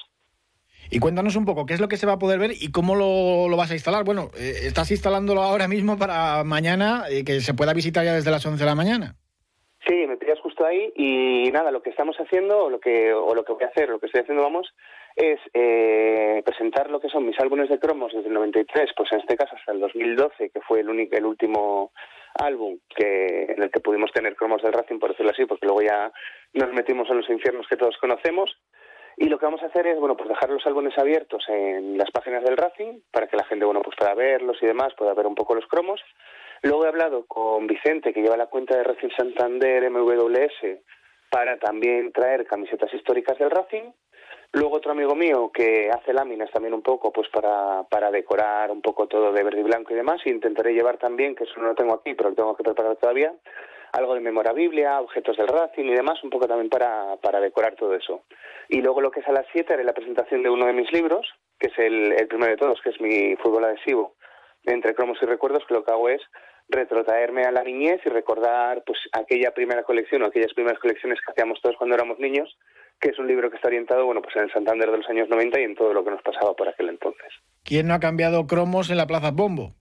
Y 0.91 0.99
cuéntanos 0.99 1.37
un 1.37 1.47
poco 1.47 1.65
qué 1.65 1.75
es 1.75 1.81
lo 1.81 1.89
que 1.89 1.97
se 1.97 2.07
va 2.07 2.15
a 2.15 2.19
poder 2.19 2.39
ver 2.39 2.51
y 2.53 2.71
cómo 2.71 2.95
lo, 2.95 3.49
lo 3.49 3.57
vas 3.57 3.71
a 3.71 3.75
instalar. 3.75 4.05
Bueno, 4.05 4.31
eh, 4.37 4.67
estás 4.67 4.91
instalándolo 4.91 5.43
ahora 5.43 5.67
mismo 5.67 5.97
para 5.97 6.45
mañana, 6.45 7.05
y 7.11 7.21
eh, 7.21 7.25
que 7.25 7.41
se 7.41 7.55
pueda 7.55 7.73
visitar 7.73 8.05
ya 8.05 8.15
desde 8.15 8.31
las 8.31 8.45
11 8.45 8.59
de 8.63 8.67
la 8.67 8.75
mañana. 8.75 9.15
Sí, 9.87 10.07
me 10.07 10.17
pillas 10.17 10.39
justo 10.41 10.65
ahí 10.65 10.93
y 10.95 11.51
nada, 11.51 11.71
lo 11.71 11.83
que 11.83 11.91
estamos 11.91 12.17
haciendo 12.17 12.65
o 12.65 12.71
lo 12.71 12.79
que, 12.79 13.13
o 13.13 13.35
lo 13.35 13.45
que 13.45 13.53
voy 13.53 13.65
a 13.65 13.69
hacer, 13.69 13.89
lo 13.89 13.99
que 13.99 14.07
estoy 14.07 14.21
haciendo, 14.21 14.43
vamos, 14.43 14.73
es 15.17 15.41
eh, 15.55 16.41
presentar 16.45 16.89
lo 16.89 17.01
que 17.01 17.09
son 17.09 17.27
mis 17.27 17.39
álbumes 17.41 17.69
de 17.69 17.81
cromos 17.81 18.13
desde 18.13 18.29
el 18.29 18.35
93, 18.35 18.91
pues 18.97 19.13
en 19.13 19.21
este 19.21 19.37
caso 19.37 19.57
hasta 19.57 19.73
el 19.73 19.81
2012, 19.81 20.51
que 20.51 20.61
fue 20.61 20.81
el, 20.81 20.89
único, 20.89 21.17
el 21.17 21.27
último 21.27 21.93
álbum 22.35 22.79
que 22.95 23.47
en 23.49 23.63
el 23.63 23.71
que 23.71 23.81
pudimos 23.81 24.13
tener 24.13 24.37
cromos 24.37 24.63
del 24.63 24.73
Racing, 24.73 24.99
por 24.99 25.11
decirlo 25.11 25.33
así, 25.33 25.45
porque 25.47 25.67
luego 25.67 25.83
ya 25.83 26.13
nos 26.55 26.73
metimos 26.73 27.09
en 27.11 27.19
los 27.19 27.29
infiernos 27.31 27.67
que 27.69 27.77
todos 27.77 27.97
conocemos. 27.99 28.51
Y 29.17 29.29
lo 29.29 29.39
que 29.39 29.45
vamos 29.45 29.63
a 29.63 29.67
hacer 29.67 29.87
es, 29.87 29.99
bueno, 29.99 30.17
pues 30.17 30.29
dejar 30.29 30.51
los 30.51 30.67
álbumes 30.67 30.97
abiertos 30.99 31.45
en 31.49 31.99
las 31.99 32.11
páginas 32.11 32.43
del 32.45 32.57
Racing 32.57 33.01
para 33.11 33.27
que 33.27 33.37
la 33.37 33.45
gente, 33.45 33.65
bueno, 33.65 33.83
pues 33.83 33.97
pueda 33.97 34.15
verlos 34.15 34.57
y 34.63 34.67
demás, 34.67 34.95
pueda 34.97 35.15
ver 35.15 35.27
un 35.27 35.35
poco 35.35 35.55
los 35.55 35.67
cromos. 35.67 36.01
Luego 36.63 36.85
he 36.85 36.89
hablado 36.89 37.27
con 37.27 37.67
Vicente, 37.67 38.13
que 38.13 38.23
lleva 38.23 38.37
la 38.37 38.47
cuenta 38.47 38.77
de 38.77 38.85
Racing 38.85 39.11
Santander 39.17 39.91
MWS, 39.91 40.81
para 41.31 41.59
también 41.59 42.13
traer 42.13 42.47
camisetas 42.47 42.93
históricas 42.95 43.39
del 43.39 43.51
Racing. 43.51 43.91
Luego 44.55 44.77
otro 44.77 44.93
amigo 44.93 45.15
mío 45.15 45.51
que 45.53 45.89
hace 45.91 46.13
láminas 46.13 46.51
también 46.51 46.75
un 46.75 46.83
poco, 46.83 47.11
pues 47.11 47.27
para, 47.31 47.85
para 47.85 48.11
decorar 48.11 48.71
un 48.71 48.83
poco 48.83 49.07
todo 49.07 49.33
de 49.33 49.43
verde 49.43 49.61
y 49.61 49.63
blanco 49.63 49.93
y 49.93 49.97
demás. 49.97 50.21
Y 50.27 50.31
intentaré 50.31 50.75
llevar 50.75 50.99
también, 50.99 51.35
que 51.35 51.45
eso 51.45 51.55
no 51.57 51.69
lo 51.69 51.75
tengo 51.75 51.95
aquí, 51.95 52.13
pero 52.13 52.31
lo 52.31 52.37
tengo 52.37 52.55
que 52.55 52.63
preparar 52.63 52.97
todavía, 52.97 53.33
algo 53.93 54.15
de 54.15 54.21
memorabilia, 54.21 55.01
objetos 55.01 55.39
del 55.39 55.49
Racing 55.49 55.85
y 55.85 55.95
demás, 55.95 56.23
un 56.23 56.29
poco 56.29 56.47
también 56.47 56.69
para, 56.69 57.17
para 57.17 57.41
decorar 57.41 57.77
todo 57.77 57.95
eso. 57.95 58.25
Y 58.69 58.83
luego 58.83 59.01
lo 59.01 59.11
que 59.11 59.21
es 59.21 59.29
a 59.29 59.33
las 59.33 59.47
7 59.53 59.73
haré 59.73 59.85
la 59.85 59.95
presentación 59.95 60.43
de 60.43 60.51
uno 60.51 60.67
de 60.67 60.75
mis 60.75 60.93
libros, 60.93 61.27
que 61.59 61.69
es 61.69 61.79
el, 61.79 62.13
el 62.13 62.29
primero 62.29 62.51
de 62.51 62.59
todos, 62.59 62.79
que 62.83 62.91
es 62.91 63.01
mi 63.01 63.35
fútbol 63.37 63.65
adhesivo, 63.65 64.17
entre 64.65 64.95
cromos 64.95 65.17
y 65.23 65.25
recuerdos, 65.25 65.65
que 65.67 65.75
lo 65.75 65.83
que 65.83 65.93
hago 65.93 66.11
es 66.11 66.21
retrotraerme 66.69 67.45
a 67.45 67.53
la 67.53 67.65
niñez 67.65 68.03
y 68.05 68.11
recordar 68.11 68.83
pues 68.85 68.99
aquella 69.13 69.53
primera 69.53 69.83
colección 69.83 70.23
o 70.23 70.27
aquellas 70.27 70.53
primeras 70.53 70.79
colecciones 70.79 71.21
que 71.21 71.33
hacíamos 71.33 71.61
todos 71.63 71.77
cuando 71.77 71.97
éramos 71.97 72.19
niños 72.19 72.55
que 73.03 73.11
es 73.11 73.19
un 73.19 73.27
libro 73.27 73.51
que 73.51 73.57
está 73.57 73.67
orientado, 73.67 74.07
bueno, 74.07 74.23
pues 74.23 74.37
en 74.37 74.45
el 74.45 74.53
Santander 74.53 74.89
de 74.89 74.99
los 74.99 75.11
años 75.11 75.29
90 75.29 75.61
y 75.61 75.65
en 75.65 75.75
todo 75.75 75.93
lo 75.93 76.05
que 76.05 76.13
nos 76.13 76.23
pasaba 76.23 76.55
por 76.55 76.69
aquel 76.69 76.89
entonces. 76.89 77.33
¿Quién 77.65 77.89
no 77.89 77.95
ha 77.95 78.01
cambiado 78.01 78.47
cromos 78.47 78.91
en 78.91 78.97
la 78.97 79.09
Plaza 79.09 79.33
Bombo? 79.33 79.75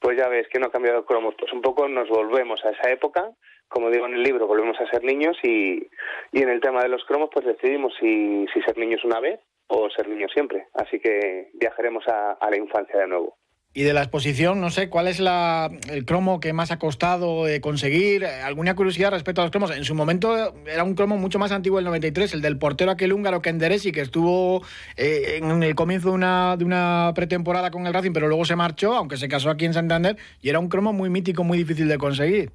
Pues 0.00 0.18
ya 0.18 0.28
ves 0.28 0.48
que 0.48 0.58
no 0.58 0.66
ha 0.66 0.72
cambiado 0.72 1.04
cromos, 1.04 1.34
pues 1.38 1.52
un 1.52 1.62
poco 1.62 1.88
nos 1.88 2.08
volvemos 2.08 2.64
a 2.64 2.70
esa 2.70 2.90
época, 2.90 3.30
como 3.68 3.90
digo 3.90 4.06
en 4.06 4.14
el 4.14 4.24
libro, 4.24 4.48
volvemos 4.48 4.76
a 4.80 4.90
ser 4.90 5.04
niños 5.04 5.36
y, 5.44 5.88
y 6.32 6.42
en 6.42 6.48
el 6.48 6.60
tema 6.60 6.82
de 6.82 6.88
los 6.88 7.04
cromos 7.04 7.30
pues 7.32 7.46
decidimos 7.46 7.94
si, 8.00 8.46
si 8.52 8.60
ser 8.62 8.76
niños 8.76 9.04
una 9.04 9.20
vez 9.20 9.40
o 9.68 9.88
ser 9.90 10.08
niños 10.08 10.32
siempre, 10.32 10.66
así 10.74 10.98
que 10.98 11.50
viajaremos 11.54 12.08
a, 12.08 12.32
a 12.32 12.50
la 12.50 12.56
infancia 12.56 12.98
de 12.98 13.06
nuevo. 13.06 13.37
Y 13.74 13.84
de 13.84 13.92
la 13.92 14.00
exposición, 14.00 14.60
no 14.60 14.70
sé, 14.70 14.88
¿cuál 14.88 15.08
es 15.08 15.20
la, 15.20 15.70
el 15.92 16.04
cromo 16.04 16.40
que 16.40 16.52
más 16.52 16.72
ha 16.72 16.78
costado 16.78 17.46
eh, 17.46 17.60
conseguir? 17.60 18.24
¿Alguna 18.24 18.74
curiosidad 18.74 19.10
respecto 19.10 19.42
a 19.42 19.44
los 19.44 19.50
cromos? 19.50 19.76
En 19.76 19.84
su 19.84 19.94
momento 19.94 20.54
era 20.66 20.82
un 20.82 20.94
cromo 20.94 21.16
mucho 21.16 21.38
más 21.38 21.52
antiguo, 21.52 21.78
el 21.78 21.84
93, 21.84 22.34
el 22.34 22.42
del 22.42 22.58
portero 22.58 22.90
aquel 22.90 23.12
húngaro 23.12 23.42
Kenderesi, 23.42 23.92
que 23.92 24.00
estuvo 24.00 24.62
eh, 24.96 25.36
en 25.36 25.62
el 25.62 25.74
comienzo 25.74 26.08
de 26.08 26.14
una, 26.14 26.56
de 26.56 26.64
una 26.64 27.12
pretemporada 27.14 27.70
con 27.70 27.86
el 27.86 27.92
Racing, 27.92 28.12
pero 28.12 28.26
luego 28.26 28.44
se 28.46 28.56
marchó, 28.56 28.94
aunque 28.94 29.16
se 29.16 29.28
casó 29.28 29.50
aquí 29.50 29.66
en 29.66 29.74
Santander, 29.74 30.16
y 30.40 30.48
era 30.48 30.58
un 30.58 30.70
cromo 30.70 30.92
muy 30.92 31.10
mítico, 31.10 31.44
muy 31.44 31.58
difícil 31.58 31.88
de 31.88 31.98
conseguir. 31.98 32.50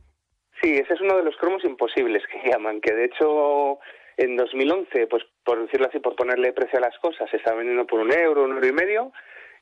Sí, 0.62 0.74
ese 0.74 0.93
es 0.93 1.01
uno 1.01 1.17
de 1.17 1.24
los 1.24 1.36
cromos 1.38 1.63
imposibles 1.63 2.24
que 2.32 2.50
llaman, 2.51 2.82
que 2.82 2.93
de 2.93 3.05
hecho 3.05 3.79
en 4.17 4.36
2011, 4.36 5.08
pues 5.08 5.24
por 5.43 5.62
decirlo 5.62 5.88
así, 5.88 6.00
por 6.00 6.15
ponerle 6.15 6.53
precio 6.53 6.79
a 6.79 6.82
las 6.82 6.98
cosas, 7.00 7.29
se 7.29 7.38
estaba 7.38 7.58
vendiendo 7.58 7.86
por 7.86 8.00
un 8.00 8.12
euro, 8.12 8.43
un 8.43 8.53
euro 8.53 8.67
y 8.67 8.72
medio, 8.72 9.12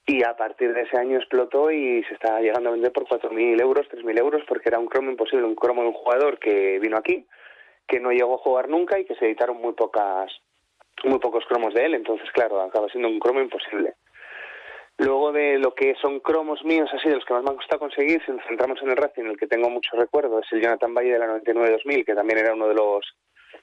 y 0.05 0.23
a 0.23 0.35
partir 0.35 0.73
de 0.73 0.81
ese 0.81 0.97
año 0.97 1.17
explotó 1.17 1.71
y 1.71 2.03
se 2.03 2.13
está 2.13 2.39
llegando 2.41 2.69
a 2.69 2.73
vender 2.73 2.91
por 2.91 3.05
4.000 3.05 3.61
euros, 3.61 3.87
3.000 3.89 4.19
euros, 4.19 4.43
porque 4.47 4.69
era 4.69 4.79
un 4.79 4.87
cromo 4.87 5.11
imposible, 5.11 5.45
un 5.45 5.55
cromo 5.55 5.83
de 5.83 5.89
un 5.89 5.93
jugador 5.93 6.39
que 6.39 6.79
vino 6.79 6.97
aquí, 6.97 7.25
que 7.87 7.99
no 7.99 8.11
llegó 8.11 8.35
a 8.35 8.39
jugar 8.39 8.69
nunca 8.69 8.99
y 8.99 9.05
que 9.05 9.15
se 9.15 9.25
editaron 9.25 9.57
muy 9.57 9.73
pocas 9.73 10.31
muy 11.03 11.19
pocos 11.19 11.43
cromos 11.47 11.73
de 11.73 11.85
él, 11.85 11.95
entonces 11.95 12.29
claro, 12.31 12.61
acaba 12.61 12.87
siendo 12.89 13.09
un 13.09 13.19
cromo 13.19 13.41
imposible. 13.41 13.95
Luego 14.97 15.31
de 15.31 15.57
lo 15.57 15.73
que 15.73 15.95
son 15.99 16.19
cromos 16.19 16.63
míos, 16.63 16.89
así 16.93 17.09
de 17.09 17.15
los 17.15 17.25
que 17.25 17.33
más 17.33 17.43
me 17.43 17.49
han 17.49 17.55
costado 17.55 17.79
conseguir, 17.79 18.21
si 18.23 18.31
nos 18.31 18.45
centramos 18.45 18.79
en 18.83 18.91
el 18.91 18.97
Racing, 18.97 19.23
en 19.23 19.31
el 19.31 19.37
que 19.37 19.47
tengo 19.47 19.69
mucho 19.69 19.95
recuerdo, 19.97 20.39
es 20.39 20.45
el 20.51 20.61
Jonathan 20.61 20.93
Valle 20.93 21.13
de 21.13 21.19
la 21.19 21.39
99-2000, 21.39 22.05
que 22.05 22.13
también 22.13 22.39
era 22.39 22.53
uno 22.53 22.67
de 22.67 22.75
los 22.75 23.03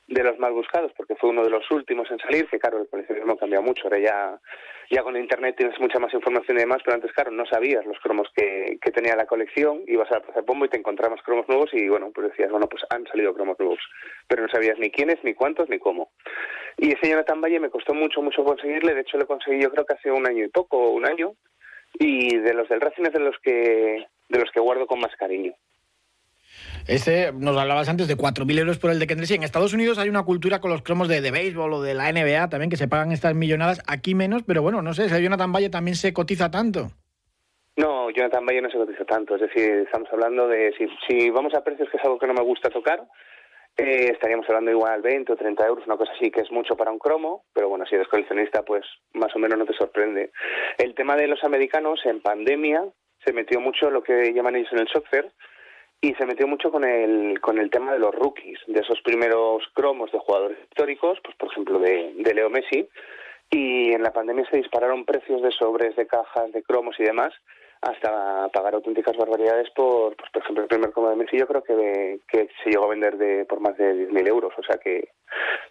de 0.07 0.25
los 0.25 0.38
más 0.38 0.52
buscados, 0.52 0.92
porque 0.97 1.16
fue 1.16 1.30
uno 1.30 1.45
de 1.45 1.50
los 1.50 1.71
últimos 1.71 2.11
en 2.11 2.18
salir, 2.18 2.47
que 2.49 2.59
claro, 2.59 2.80
el 2.80 2.88
coleccionismo 2.88 3.37
cambia 3.37 3.61
mucho, 3.61 3.85
ahora 3.85 3.99
ya, 3.99 4.40
ya 4.90 5.02
con 5.02 5.16
internet 5.16 5.57
tienes 5.57 5.78
mucha 5.80 5.99
más 5.99 6.12
información 6.14 6.57
y 6.57 6.61
demás, 6.61 6.78
pero 6.85 6.95
antes, 6.95 7.12
claro, 7.12 7.30
no 7.30 7.45
sabías 7.47 7.85
los 7.85 7.99
cromos 8.00 8.28
que, 8.35 8.78
que 8.80 8.90
tenía 8.90 9.16
la 9.16 9.26
colección, 9.26 9.83
ibas 9.87 10.11
a 10.11 10.14
la 10.14 10.21
Plaza 10.21 10.42
Pombo 10.42 10.64
y 10.64 10.68
te 10.68 10.78
encontrabas 10.78 11.23
cromos 11.23 11.49
nuevos 11.49 11.71
y 11.73 11.88
bueno, 11.88 12.11
pues 12.14 12.30
decías, 12.30 12.50
bueno, 12.50 12.68
pues 12.68 12.83
han 12.90 13.07
salido 13.07 13.35
cromos 13.35 13.59
nuevos, 13.59 13.78
pero 14.26 14.42
no 14.42 14.49
sabías 14.49 14.78
ni 14.78 14.90
quiénes, 14.90 15.23
ni 15.25 15.35
cuántos, 15.35 15.68
ni 15.68 15.78
cómo. 15.78 16.11
Y 16.76 16.92
ese 16.92 17.11
Jonathan 17.11 17.40
Valle 17.40 17.61
me 17.61 17.71
costó 17.71 17.95
mucho, 17.95 18.23
mucho 18.23 18.45
conseguirle, 18.45 18.95
de 18.95 19.02
hecho 19.02 19.18
lo 19.18 19.26
conseguí 19.26 19.61
yo 19.61 19.71
creo 19.71 19.85
que 19.85 19.95
hace 19.95 20.11
un 20.11 20.26
año 20.26 20.45
y 20.45 20.49
poco, 20.49 20.90
un 20.90 21.07
año, 21.07 21.35
y 21.95 22.37
de 22.37 22.54
los 22.54 22.68
del 22.68 22.80
Racing 22.80 23.04
es 23.04 23.12
de 23.12 23.21
los 23.21 23.37
que, 23.42 24.07
de 24.28 24.38
los 24.38 24.50
que 24.50 24.61
guardo 24.61 24.87
con 24.87 25.00
más 25.00 25.14
cariño. 25.16 25.54
Este, 26.88 27.33
nos 27.33 27.54
hablabas 27.54 27.90
antes 27.90 28.09
de 28.09 28.16
4.000 28.16 28.61
euros 28.61 28.78
por 28.78 28.90
el 28.90 28.99
de 28.99 29.07
Kendrick. 29.07 29.30
En 29.33 29.42
Estados 29.42 29.75
Unidos 29.75 29.99
hay 29.99 30.09
una 30.09 30.23
cultura 30.23 30.59
con 30.59 30.71
los 30.71 30.80
cromos 30.80 31.07
de, 31.07 31.21
de 31.21 31.30
béisbol 31.30 31.71
o 31.75 31.83
de 31.83 31.92
la 31.92 32.11
NBA 32.11 32.49
también 32.49 32.71
que 32.71 32.78
se 32.78 32.88
pagan 32.88 33.12
estas 33.12 33.35
millonadas. 33.35 33.83
Aquí 33.87 34.14
menos, 34.14 34.42
pero 34.42 34.62
bueno, 34.62 34.80
no 34.80 34.95
sé, 34.95 35.04
ese 35.04 35.23
Jonathan 35.23 35.52
Valle 35.52 35.68
también 35.68 35.97
se 35.97 36.14
cotiza 36.14 36.50
tanto. 36.50 36.88
No, 37.76 38.09
Jonathan 38.09 38.47
Valle 38.47 38.62
no 38.62 38.71
se 38.71 38.78
cotiza 38.78 39.04
tanto. 39.04 39.35
Es 39.35 39.42
decir, 39.42 39.85
estamos 39.85 40.09
hablando 40.11 40.49
de 40.49 40.73
si, 40.78 40.88
si 41.07 41.28
vamos 41.28 41.52
a 41.52 41.62
precios, 41.62 41.90
que 41.90 41.99
es 41.99 42.04
algo 42.04 42.18
que 42.18 42.26
no 42.26 42.33
me 42.33 42.40
gusta 42.40 42.71
tocar, 42.71 43.07
eh, 43.76 44.11
estaríamos 44.11 44.49
hablando 44.49 44.71
igual 44.71 45.02
20 45.02 45.30
o 45.30 45.37
30 45.37 45.66
euros, 45.66 45.87
una 45.87 45.99
cosa 45.99 46.12
así, 46.16 46.30
que 46.30 46.40
es 46.40 46.50
mucho 46.50 46.75
para 46.75 46.90
un 46.90 46.99
cromo, 46.99 47.45
pero 47.52 47.68
bueno, 47.68 47.85
si 47.85 47.97
eres 47.97 48.09
coleccionista, 48.09 48.62
pues 48.62 48.87
más 49.12 49.37
o 49.37 49.38
menos 49.38 49.59
no 49.59 49.66
te 49.66 49.75
sorprende. 49.75 50.33
El 50.78 50.95
tema 50.95 51.16
de 51.16 51.28
los 51.28 51.45
americanos, 51.45 52.00
en 52.07 52.23
pandemia, 52.23 52.83
se 53.25 53.35
metió 53.35 53.61
mucho 53.61 53.90
lo 53.90 54.02
que 54.02 54.33
llaman 54.33 54.57
ellos 54.57 54.73
en 54.73 54.80
el 54.80 54.88
soccer, 54.88 55.30
y 56.00 56.14
se 56.14 56.26
metió 56.26 56.47
mucho 56.47 56.71
con 56.71 56.85
el 56.85 57.40
con 57.40 57.59
el 57.59 57.71
tema 57.71 57.93
de 57.93 57.99
los 57.99 58.14
rookies, 58.14 58.61
de 58.67 58.81
esos 58.81 59.00
primeros 59.02 59.64
cromos 59.75 60.12
de 60.12 60.19
jugadores 60.19 60.59
históricos, 60.62 61.19
pues 61.23 61.37
por 61.37 61.50
ejemplo 61.50 61.78
de, 61.78 62.14
de 62.17 62.35
Leo 62.35 62.50
Messi, 62.50 62.88
y 63.50 63.93
en 63.93 64.02
la 64.02 64.12
pandemia 64.12 64.47
se 64.50 64.59
dispararon 64.59 65.05
precios 65.05 65.43
de 65.43 65.50
sobres, 65.52 65.97
de 65.97 66.07
cajas, 66.07 66.52
de 66.52 66.62
cromos 66.62 66.97
y 66.99 67.05
demás, 67.05 67.33
hasta 67.81 68.49
pagar 68.49 68.75
auténticas 68.75 69.17
barbaridades 69.17 69.71
por, 69.71 70.17
pues, 70.17 70.31
por 70.31 70.43
ejemplo, 70.43 70.62
el 70.62 70.69
primer 70.69 70.90
cromo 70.93 71.11
de 71.11 71.17
Messi 71.17 71.38
yo 71.38 71.47
creo 71.47 71.62
que, 71.62 72.21
que 72.28 72.49
se 72.62 72.71
llegó 72.71 72.85
a 72.85 72.90
vender 72.90 73.17
de 73.17 73.45
por 73.47 73.61
más 73.61 73.76
de 73.76 74.09
10.000 74.09 74.28
euros, 74.28 74.52
o 74.57 74.62
sea 74.62 74.78
que, 74.78 75.09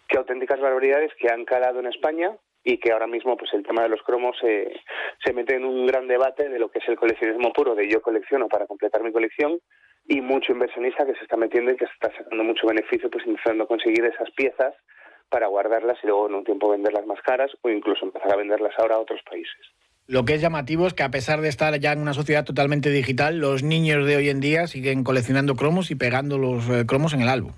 que 0.08 0.18
auténticas 0.18 0.60
barbaridades 0.60 1.12
que 1.18 1.30
han 1.30 1.44
calado 1.44 1.80
en 1.80 1.86
España 1.86 2.36
y 2.64 2.78
que 2.78 2.92
ahora 2.92 3.06
mismo 3.06 3.36
pues 3.36 3.52
el 3.54 3.62
tema 3.62 3.82
de 3.82 3.88
los 3.88 4.02
cromos 4.02 4.36
se, 4.40 4.72
se 5.24 5.32
mete 5.32 5.56
en 5.56 5.64
un 5.64 5.86
gran 5.86 6.08
debate 6.08 6.48
de 6.48 6.58
lo 6.58 6.70
que 6.70 6.80
es 6.80 6.88
el 6.88 6.96
coleccionismo 6.96 7.52
puro, 7.52 7.74
de 7.74 7.88
yo 7.88 8.02
colecciono 8.02 8.48
para 8.48 8.66
completar 8.66 9.02
mi 9.02 9.12
colección, 9.12 9.60
y 10.08 10.20
mucho 10.22 10.52
inversionista 10.52 11.04
que 11.04 11.14
se 11.14 11.22
está 11.22 11.36
metiendo 11.36 11.70
y 11.70 11.76
que 11.76 11.86
se 11.86 11.92
está 11.92 12.10
sacando 12.16 12.42
mucho 12.42 12.66
beneficio 12.66 13.10
pues 13.10 13.26
intentando 13.26 13.66
conseguir 13.66 14.04
esas 14.04 14.30
piezas 14.30 14.74
para 15.28 15.46
guardarlas 15.46 15.98
y 16.02 16.06
luego 16.06 16.28
en 16.28 16.34
un 16.36 16.44
tiempo 16.44 16.70
venderlas 16.70 17.06
más 17.06 17.20
caras 17.20 17.50
o 17.60 17.68
incluso 17.68 18.06
empezar 18.06 18.32
a 18.32 18.36
venderlas 18.36 18.72
ahora 18.78 18.96
a 18.96 18.98
otros 18.98 19.20
países. 19.28 19.60
Lo 20.06 20.24
que 20.24 20.34
es 20.34 20.40
llamativo 20.40 20.86
es 20.86 20.94
que 20.94 21.02
a 21.02 21.10
pesar 21.10 21.42
de 21.42 21.50
estar 21.50 21.78
ya 21.78 21.92
en 21.92 22.00
una 22.00 22.14
sociedad 22.14 22.44
totalmente 22.44 22.88
digital, 22.88 23.38
los 23.38 23.62
niños 23.62 24.06
de 24.06 24.16
hoy 24.16 24.30
en 24.30 24.40
día 24.40 24.66
siguen 24.66 25.04
coleccionando 25.04 25.54
cromos 25.54 25.90
y 25.90 25.96
pegando 25.96 26.38
los 26.38 26.66
eh, 26.70 26.86
cromos 26.86 27.12
en 27.12 27.20
el 27.20 27.28
álbum. 27.28 27.52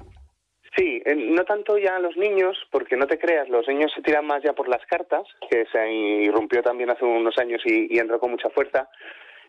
Sí, 0.76 1.00
eh, 1.04 1.14
no 1.14 1.44
tanto 1.44 1.78
ya 1.78 2.00
los 2.00 2.16
niños, 2.16 2.58
porque 2.72 2.96
no 2.96 3.06
te 3.06 3.20
creas, 3.20 3.48
los 3.48 3.68
niños 3.68 3.92
se 3.94 4.02
tiran 4.02 4.26
más 4.26 4.42
ya 4.42 4.52
por 4.52 4.68
las 4.68 4.84
cartas, 4.86 5.22
que 5.48 5.64
se 5.70 5.92
irrumpió 5.92 6.60
también 6.62 6.90
hace 6.90 7.04
unos 7.04 7.38
años 7.38 7.62
y, 7.64 7.94
y 7.94 7.98
entró 8.00 8.18
con 8.18 8.32
mucha 8.32 8.50
fuerza, 8.50 8.88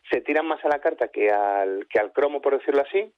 se 0.10 0.22
tiran 0.22 0.48
más 0.48 0.64
a 0.66 0.70
la 0.70 0.80
carta 0.80 1.10
que 1.10 1.30
al, 1.30 1.88
que 1.88 2.00
al 2.00 2.12
cromo, 2.12 2.42
por 2.42 2.58
decirlo 2.58 2.82
así. 2.82 3.12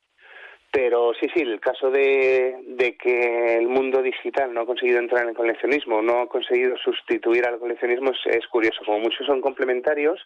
Pero 0.71 1.13
sí, 1.13 1.27
sí, 1.35 1.41
el 1.41 1.59
caso 1.59 1.91
de, 1.91 2.57
de 2.65 2.97
que 2.97 3.57
el 3.57 3.67
mundo 3.67 4.01
digital 4.01 4.51
no 4.51 4.61
ha 4.61 4.65
conseguido 4.65 4.97
entrar 4.97 5.21
en 5.21 5.29
el 5.29 5.35
coleccionismo, 5.35 6.01
no 6.01 6.21
ha 6.21 6.27
conseguido 6.27 6.75
sustituir 6.77 7.45
al 7.45 7.59
coleccionismo 7.59 8.09
es, 8.09 8.35
es 8.35 8.47
curioso. 8.47 8.81
Como 8.83 8.99
muchos 8.99 9.27
son 9.27 9.39
complementarios, 9.39 10.19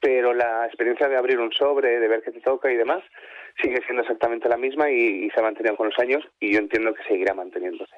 pero 0.00 0.34
la 0.34 0.66
experiencia 0.66 1.08
de 1.08 1.16
abrir 1.16 1.40
un 1.40 1.52
sobre, 1.52 1.98
de 1.98 2.06
ver 2.06 2.22
qué 2.22 2.30
te 2.30 2.40
toca 2.40 2.70
y 2.70 2.76
demás, 2.76 3.02
sigue 3.60 3.82
siendo 3.84 4.02
exactamente 4.02 4.48
la 4.48 4.56
misma 4.56 4.88
y, 4.88 5.24
y 5.24 5.30
se 5.30 5.40
ha 5.40 5.42
mantenido 5.42 5.76
con 5.76 5.88
los 5.88 5.98
años 5.98 6.24
y 6.38 6.52
yo 6.52 6.58
entiendo 6.60 6.94
que 6.94 7.02
seguirá 7.02 7.34
manteniéndose. 7.34 7.96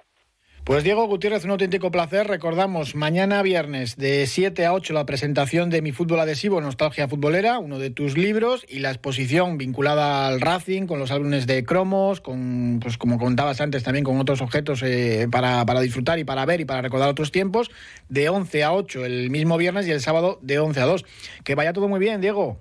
Pues 0.65 0.83
Diego 0.83 1.07
Gutiérrez, 1.07 1.45
un 1.45 1.51
auténtico 1.51 1.91
placer. 1.91 2.27
Recordamos, 2.27 2.95
mañana 2.95 3.43
viernes 3.43 3.99
de 3.99 4.25
7 4.25 4.65
a 4.65 4.73
8 4.73 4.95
la 4.95 5.05
presentación 5.05 5.69
de 5.69 5.83
Mi 5.83 5.93
Fútbol 5.93 6.21
Adhesivo, 6.21 6.59
Nostalgia 6.63 7.07
Futbolera, 7.07 7.59
uno 7.59 7.79
de 7.79 7.91
tus 7.91 8.17
libros, 8.17 8.65
y 8.67 8.79
la 8.79 8.89
exposición 8.89 9.59
vinculada 9.59 10.27
al 10.27 10.41
Racing, 10.41 10.87
con 10.87 10.99
los 10.99 11.11
álbumes 11.11 11.47
de 11.47 11.67
cromos, 11.67 12.23
con, 12.23 12.81
pues 12.81 12.97
como 12.97 13.19
contabas 13.19 13.61
antes 13.61 13.85
también, 13.85 14.07
con 14.07 14.19
otros 14.19 14.41
objetos 14.41 14.83
eh, 14.83 15.29
para, 15.31 15.67
para, 15.67 15.83
disfrutar 15.83 16.19
y 16.19 16.25
para 16.25 16.47
ver 16.47 16.63
y 16.63 16.65
para 16.65 16.81
recordar 16.81 17.11
otros 17.11 17.31
tiempos, 17.31 17.71
de 18.09 18.31
11 18.31 18.65
a 18.65 18.73
8 18.73 19.05
el 19.05 19.29
mismo 19.29 19.59
viernes 19.59 19.87
y 19.87 19.91
el 19.91 20.01
sábado 20.01 20.39
de 20.41 20.61
11 20.61 20.81
a 20.81 20.87
2. 20.87 21.05
Que 21.45 21.57
vaya 21.57 21.75
todo 21.75 21.89
muy 21.89 22.01
bien, 22.01 22.23
Diego. 22.23 22.57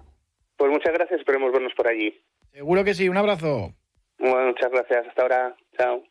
Pues 0.58 0.70
muchas 0.70 0.92
gracias, 0.92 1.22
esperemos 1.22 1.54
vernos 1.54 1.72
por 1.74 1.88
allí. 1.88 2.22
Seguro 2.52 2.84
que 2.84 2.96
sí, 2.96 3.08
un 3.08 3.16
abrazo. 3.16 3.74
Bueno, 4.20 4.48
muchas 4.48 4.72
gracias, 4.72 5.08
hasta 5.08 5.22
ahora, 5.22 5.56
chao. 5.78 6.04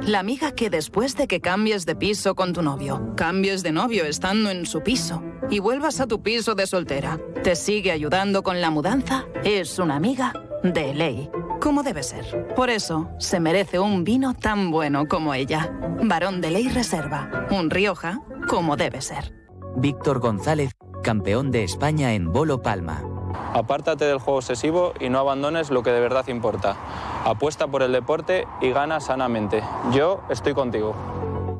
La 0.00 0.18
amiga 0.18 0.52
que 0.52 0.70
después 0.70 1.16
de 1.16 1.28
que 1.28 1.40
cambies 1.40 1.86
de 1.86 1.94
piso 1.94 2.34
con 2.34 2.52
tu 2.52 2.62
novio, 2.62 3.14
cambies 3.16 3.62
de 3.62 3.72
novio 3.72 4.04
estando 4.04 4.50
en 4.50 4.66
su 4.66 4.82
piso 4.82 5.22
y 5.50 5.58
vuelvas 5.58 6.00
a 6.00 6.06
tu 6.06 6.22
piso 6.22 6.54
de 6.54 6.66
soltera, 6.66 7.20
te 7.44 7.54
sigue 7.54 7.92
ayudando 7.92 8.42
con 8.42 8.60
la 8.60 8.70
mudanza, 8.70 9.26
es 9.44 9.78
una 9.78 9.96
amiga 9.96 10.32
de 10.64 10.94
ley, 10.94 11.30
como 11.60 11.82
debe 11.82 12.02
ser. 12.02 12.54
Por 12.56 12.70
eso 12.70 13.10
se 13.18 13.38
merece 13.38 13.78
un 13.78 14.02
vino 14.02 14.34
tan 14.34 14.70
bueno 14.70 15.06
como 15.06 15.34
ella. 15.34 15.72
Varón 16.02 16.40
de 16.40 16.50
Ley 16.50 16.68
Reserva, 16.68 17.46
un 17.50 17.70
Rioja 17.70 18.20
como 18.48 18.76
debe 18.76 19.02
ser. 19.02 19.32
Víctor 19.76 20.20
González, 20.20 20.72
campeón 21.02 21.50
de 21.50 21.64
España 21.64 22.14
en 22.14 22.32
Bolo 22.32 22.62
Palma. 22.62 23.11
Apártate 23.54 24.04
del 24.04 24.18
juego 24.18 24.38
obsesivo 24.38 24.92
y 25.00 25.08
no 25.08 25.18
abandones 25.18 25.70
lo 25.70 25.82
que 25.82 25.90
de 25.90 26.00
verdad 26.00 26.26
importa. 26.28 26.76
Apuesta 27.24 27.66
por 27.66 27.82
el 27.82 27.92
deporte 27.92 28.46
y 28.60 28.70
gana 28.70 29.00
sanamente. 29.00 29.62
Yo 29.92 30.22
estoy 30.30 30.54
contigo. 30.54 30.94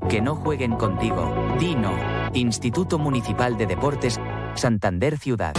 Que 0.08 0.20
no 0.20 0.34
jueguen 0.34 0.76
contigo. 0.76 1.32
Dino. 1.58 1.92
Instituto 2.34 2.98
Municipal 2.98 3.56
de 3.56 3.66
Deportes, 3.66 4.20
Santander 4.54 5.18
Ciudad. 5.18 5.54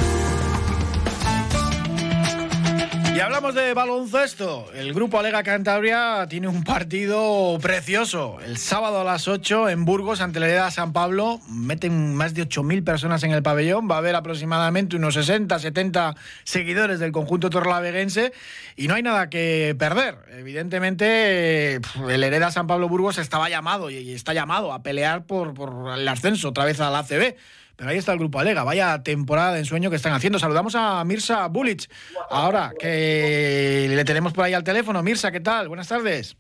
Hablamos 3.44 3.62
de 3.62 3.74
baloncesto. 3.74 4.72
El 4.74 4.94
grupo 4.94 5.20
Alega 5.20 5.44
Cantabria 5.44 6.26
tiene 6.30 6.48
un 6.48 6.64
partido 6.64 7.58
precioso. 7.62 8.38
El 8.40 8.58
sábado 8.58 9.02
a 9.02 9.04
las 9.04 9.28
8 9.28 9.68
en 9.68 9.84
Burgos, 9.84 10.22
ante 10.22 10.40
la 10.40 10.46
Hereda 10.46 10.72
San 10.72 10.94
Pablo. 10.94 11.42
Meten 11.50 12.16
más 12.16 12.34
de 12.34 12.48
8.000 12.48 12.86
personas 12.86 13.22
en 13.24 13.32
el 13.32 13.44
pabellón. 13.44 13.90
Va 13.92 13.96
a 13.96 13.98
haber 13.98 14.16
aproximadamente 14.16 14.96
unos 14.96 15.16
60, 15.16 15.60
70 15.60 16.16
seguidores 16.46 17.00
del 17.00 17.12
conjunto 17.12 17.50
torlaveguense. 17.50 18.32
Y 18.78 18.88
no 18.88 18.96
hay 18.96 19.04
nada 19.04 19.30
que 19.30 19.76
perder. 19.78 20.20
Evidentemente, 20.38 21.82
el 22.08 22.24
Hereda 22.24 22.50
San 22.50 22.68
Pablo 22.68 22.88
Burgos 22.88 23.18
estaba 23.18 23.50
llamado 23.50 23.90
y 23.90 24.14
está 24.14 24.34
llamado 24.34 24.72
a 24.72 24.84
pelear 24.84 25.26
por, 25.26 25.54
por 25.54 25.98
el 25.98 26.08
ascenso 26.08 26.50
otra 26.50 26.64
vez 26.64 26.80
a 26.80 26.90
la 26.90 27.00
ACB. 27.00 27.36
Pero 27.84 27.92
ahí 27.92 27.98
está 27.98 28.14
el 28.14 28.20
grupo 28.20 28.40
Alega, 28.40 28.64
vaya 28.64 29.04
temporada 29.04 29.52
de 29.52 29.60
ensueño 29.60 29.90
que 29.90 29.98
están 29.98 30.14
haciendo. 30.14 30.40
Saludamos 30.40 30.74
a 30.74 31.04
Mirsa 31.04 31.48
Bulic, 31.50 31.92
ahora 32.30 32.72
que 32.80 33.88
le 33.90 34.06
tenemos 34.06 34.32
por 34.32 34.46
ahí 34.46 34.54
al 34.54 34.64
teléfono. 34.64 35.04
Mirsa, 35.04 35.34
¿qué 35.34 35.42
tal? 35.42 35.68
Buenas 35.68 35.90
tardes. 35.90 36.38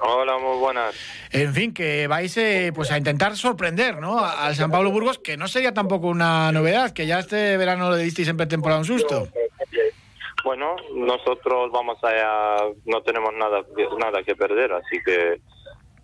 Hola, 0.00 0.38
muy 0.38 0.56
buenas. 0.56 0.94
En 1.32 1.52
fin, 1.52 1.74
que 1.74 2.06
vais 2.06 2.34
eh, 2.38 2.72
pues 2.74 2.90
a 2.90 2.96
intentar 2.96 3.36
sorprender 3.36 3.98
¿no? 3.98 4.18
al 4.18 4.54
San 4.54 4.70
Pablo 4.70 4.90
Burgos, 4.90 5.18
que 5.18 5.36
no 5.36 5.48
sería 5.48 5.74
tampoco 5.74 6.06
una 6.06 6.50
novedad, 6.50 6.92
que 6.92 7.06
ya 7.06 7.18
este 7.18 7.58
verano 7.58 7.90
le 7.90 8.02
disteis 8.02 8.28
en 8.28 8.38
pretemporada 8.38 8.80
un 8.80 8.86
susto. 8.86 9.28
Bueno, 10.44 10.76
nosotros 10.94 11.70
vamos 11.72 12.02
allá, 12.02 12.56
no 12.86 13.02
tenemos 13.02 13.34
nada, 13.34 13.62
nada 13.98 14.22
que 14.22 14.34
perder, 14.34 14.72
así 14.72 14.96
que 15.04 15.42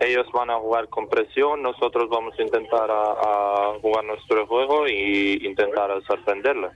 ellos 0.04 0.26
van 0.32 0.50
a 0.50 0.56
jugar 0.56 0.88
con 0.88 1.08
presión, 1.08 1.62
nosotros 1.62 2.08
vamos 2.08 2.34
a 2.38 2.42
intentar 2.42 2.90
a, 2.90 3.72
jugar 3.80 4.04
nuestro 4.04 4.46
juego 4.46 4.88
y 4.88 5.44
intentar 5.44 5.90
sorprenderle. 6.06 6.68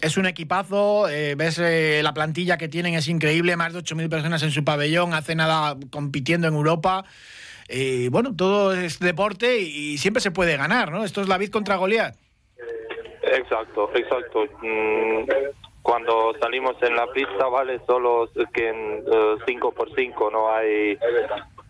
Es 0.00 0.16
un 0.16 0.26
equipazo, 0.26 1.08
eh, 1.08 1.34
ves 1.34 1.58
eh, 1.58 2.00
la 2.02 2.14
plantilla 2.14 2.56
que 2.56 2.68
tienen, 2.68 2.94
es 2.94 3.08
increíble, 3.08 3.56
más 3.56 3.72
de 3.72 3.80
8.000 3.80 4.08
personas 4.08 4.42
en 4.42 4.50
su 4.50 4.64
pabellón, 4.64 5.14
hace 5.14 5.34
nada 5.34 5.76
compitiendo 5.90 6.48
en 6.48 6.54
Europa. 6.54 7.04
Eh, 7.68 8.08
bueno, 8.10 8.34
todo 8.36 8.74
es 8.74 8.98
deporte 8.98 9.58
y, 9.58 9.98
siempre 9.98 10.20
se 10.20 10.30
puede 10.30 10.56
ganar, 10.56 10.90
¿no? 10.90 11.04
Esto 11.04 11.20
es 11.20 11.28
la 11.28 11.38
vid 11.38 11.50
contra 11.50 11.76
Goliat. 11.76 12.14
Exacto, 13.22 13.90
exacto. 13.94 14.44
Mm, 14.62 15.24
cuando 15.82 16.34
salimos 16.40 16.76
en 16.82 16.96
la 16.96 17.06
pista, 17.12 17.46
vale, 17.48 17.80
solo 17.86 18.28
que 18.52 18.68
en 18.68 19.04
5 19.46 19.72
por 19.72 19.94
5 19.94 20.30
no 20.30 20.50
hay 20.50 20.98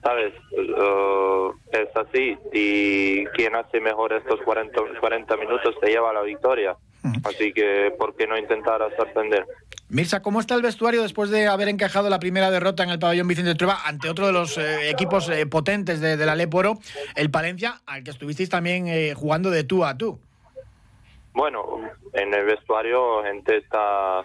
¿sabes? 0.05 0.35
Uh, 0.53 1.53
es 1.73 1.89
así 1.97 2.37
y 2.53 3.25
quien 3.29 3.57
hace 3.57 3.81
mejor 3.81 4.13
estos 4.13 4.41
40, 4.43 4.81
40 5.01 5.37
minutos 5.39 5.75
se 5.81 5.89
lleva 5.89 6.13
la 6.13 6.23
victoria. 6.23 6.77
Así 7.25 7.53
que, 7.53 7.93
¿por 7.99 8.17
qué 8.17 8.27
no 8.27 8.39
intentar 8.39 8.81
sorprender? 8.97 9.45
Mirza, 9.89 10.23
¿cómo 10.23 10.41
está 10.41 10.55
el 10.55 10.63
vestuario 10.63 11.03
después 11.03 11.31
de 11.31 11.47
haber 11.47 11.69
encajado 11.69 12.09
la 12.09 12.19
primera 12.19 12.51
derrota 12.51 12.83
en 12.83 12.91
el 12.91 12.99
pabellón 12.99 13.29
Vicente 13.29 13.55
Trueba 13.55 13.79
ante 13.85 14.09
otro 14.09 14.27
de 14.27 14.33
los 14.33 14.57
eh, 14.57 14.89
equipos 14.89 15.29
eh, 15.29 15.47
potentes 15.47 16.01
de, 16.01 16.17
la 16.17 16.35
Leporo, 16.35 16.79
el 17.15 17.31
Palencia, 17.31 17.81
al 17.87 18.03
que 18.03 18.11
estuvisteis 18.11 18.49
también 18.49 18.89
eh, 18.89 19.13
jugando 19.15 19.51
de 19.51 19.65
tú 19.65 19.85
a 19.85 19.97
tú? 19.97 20.19
Bueno, 21.35 21.81
en 22.15 22.33
el 22.33 22.47
vestuario 22.47 23.23
gente 23.23 23.59
está 23.59 24.23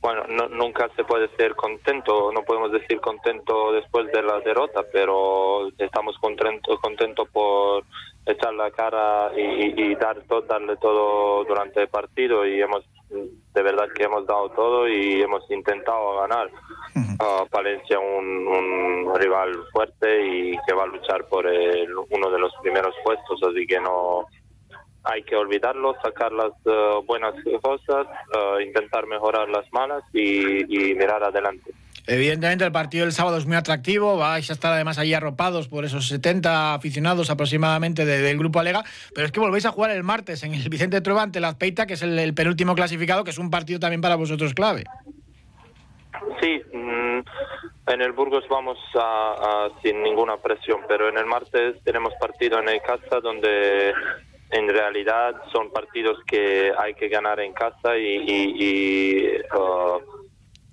bueno, 0.00 0.48
nunca 0.48 0.88
se 0.96 1.04
puede 1.04 1.28
ser 1.36 1.54
contento, 1.54 2.32
no 2.32 2.42
podemos 2.42 2.72
decir 2.72 3.00
contento 3.00 3.72
después 3.72 4.10
de 4.12 4.22
la 4.22 4.40
derrota, 4.40 4.82
pero 4.90 5.68
estamos 5.76 6.16
contentos 6.18 6.80
contento 6.80 7.26
por 7.26 7.84
echar 8.24 8.54
la 8.54 8.70
cara 8.70 9.30
y, 9.36 9.94
dar 9.96 10.22
todo, 10.22 10.42
darle 10.42 10.76
todo 10.76 11.44
durante 11.44 11.82
el 11.82 11.88
partido 11.88 12.46
y 12.46 12.60
hemos 12.60 12.84
de 13.10 13.62
verdad 13.62 13.88
que 13.94 14.04
hemos 14.04 14.24
dado 14.26 14.50
todo 14.50 14.88
y 14.88 15.20
hemos 15.20 15.48
intentado 15.50 16.20
ganar. 16.20 16.50
a 17.18 17.44
Palencia 17.50 17.98
un, 17.98 18.46
un, 18.46 19.14
rival 19.14 19.52
fuerte 19.72 20.26
y 20.26 20.56
que 20.66 20.74
va 20.74 20.84
a 20.84 20.86
luchar 20.86 21.26
por 21.28 21.44
uno 21.44 22.30
de 22.30 22.38
los 22.38 22.52
primeros 22.62 22.94
puestos, 23.04 23.42
así 23.42 23.66
que 23.66 23.78
no 23.78 24.24
hay 25.04 25.22
que 25.22 25.36
olvidarlo, 25.36 25.96
sacar 26.02 26.32
las 26.32 26.52
eh, 26.66 27.00
buenas 27.06 27.34
cosas, 27.62 28.06
eh, 28.34 28.64
intentar 28.66 29.06
mejorar 29.06 29.48
las 29.48 29.70
malas 29.72 30.02
y, 30.12 30.64
mirar 30.94 31.22
adelante. 31.22 31.72
Evidentemente 32.06 32.64
el 32.64 32.72
partido 32.72 33.04
del 33.04 33.12
sábado 33.12 33.36
es 33.36 33.46
muy 33.46 33.56
atractivo, 33.56 34.16
vais 34.16 34.48
a 34.50 34.52
estar 34.52 34.72
además 34.72 34.98
ahí 34.98 35.14
arropados 35.14 35.68
por 35.68 35.84
esos 35.84 36.08
70 36.08 36.74
aficionados 36.74 37.30
aproximadamente 37.30 38.04
del 38.04 38.38
grupo 38.38 38.58
Alega, 38.58 38.82
pero 39.14 39.26
es 39.26 39.32
que 39.32 39.38
volvéis 39.38 39.66
a 39.66 39.70
jugar 39.70 39.90
el 39.90 40.02
martes 40.02 40.42
en 40.42 40.54
el 40.54 40.68
Vicente 40.68 41.00
Trueba 41.00 41.22
ante 41.22 41.40
la 41.40 41.48
Azpeita, 41.48 41.86
que 41.86 41.94
es 41.94 42.02
el, 42.02 42.34
penúltimo 42.34 42.74
clasificado, 42.74 43.22
que 43.22 43.30
es 43.30 43.38
un 43.38 43.50
partido 43.50 43.78
también 43.78 44.00
para 44.00 44.16
vosotros 44.16 44.54
clave. 44.54 44.84
Sí, 46.40 46.60
mm, 46.72 47.20
en 47.86 48.02
el 48.02 48.12
Burgos 48.12 48.44
vamos 48.48 48.78
a, 48.94 49.68
sin 49.82 50.02
ninguna 50.02 50.36
presión, 50.38 50.80
pero 50.88 51.08
en 51.08 51.18
el 51.18 51.26
martes 51.26 51.76
tenemos 51.84 52.12
partido 52.20 52.58
en 52.58 52.70
el 52.70 52.80
casa 52.82 53.20
donde 53.20 53.92
en 54.50 54.68
realidad 54.68 55.34
son 55.52 55.70
partidos 55.70 56.18
que 56.26 56.72
hay 56.76 56.94
que 56.94 57.08
ganar 57.08 57.40
en 57.40 57.52
casa 57.52 57.96
y, 57.96 58.24
y, 58.26 59.28
uh, 59.56 60.00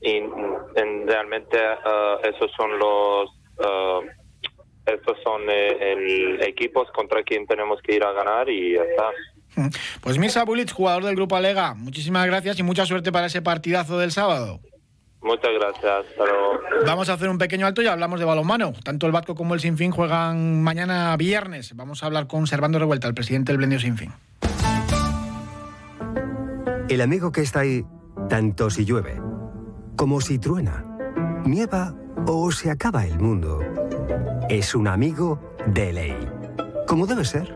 en, 0.01 1.07
realmente 1.07 1.57
uh, 1.57 2.25
esos 2.27 2.51
son 2.55 2.77
los 2.79 3.29
uh, 3.59 4.05
estos 4.85 5.17
son 5.23 5.41
eh, 5.49 5.91
el 5.91 6.41
equipos 6.43 6.89
contra 6.91 7.21
quien 7.23 7.45
tenemos 7.45 7.81
que 7.81 7.95
ir 7.95 8.03
a 8.03 8.13
ganar 8.13 8.49
y 8.49 8.75
ya 8.75 8.83
está. 8.83 9.71
Pues 10.01 10.17
Misa 10.17 10.45
Bulic, 10.45 10.71
jugador 10.71 11.03
del 11.03 11.15
Grupo 11.15 11.35
Alega, 11.35 11.73
muchísimas 11.73 12.25
gracias 12.25 12.59
y 12.59 12.63
mucha 12.63 12.85
suerte 12.85 13.11
para 13.11 13.25
ese 13.25 13.41
partidazo 13.41 13.97
del 13.97 14.11
sábado. 14.11 14.59
Muchas 15.27 15.51
gracias. 15.59 16.05
Vamos 16.85 17.09
a 17.09 17.13
hacer 17.13 17.27
un 17.27 17.37
pequeño 17.37 17.67
alto 17.67 17.81
y 17.81 17.87
hablamos 17.87 18.17
de 18.19 18.25
balonmano. 18.25 18.71
Tanto 18.81 19.05
el 19.07 19.11
Vasco 19.11 19.35
como 19.35 19.53
el 19.53 19.59
Sinfín 19.59 19.91
juegan 19.91 20.63
mañana 20.63 21.15
viernes. 21.17 21.75
Vamos 21.75 22.01
a 22.01 22.05
hablar 22.05 22.27
con 22.27 22.47
Servando 22.47 22.79
Revuelta, 22.79 23.07
el 23.07 23.13
presidente 23.13 23.51
del 23.51 23.57
Blendio 23.57 23.79
Sinfín. 23.79 24.13
El 26.87 27.01
amigo 27.01 27.33
que 27.33 27.41
está 27.41 27.59
ahí, 27.59 27.85
tanto 28.29 28.69
si 28.69 28.85
llueve, 28.85 29.21
como 29.97 30.21
si 30.21 30.39
truena, 30.39 30.85
nieva 31.43 31.93
o 32.25 32.49
se 32.51 32.71
acaba 32.71 33.05
el 33.05 33.19
mundo, 33.19 33.59
es 34.47 34.73
un 34.73 34.87
amigo 34.87 35.55
de 35.65 35.91
ley. 35.91 36.17
Como 36.87 37.05
debe 37.05 37.25
ser. 37.25 37.53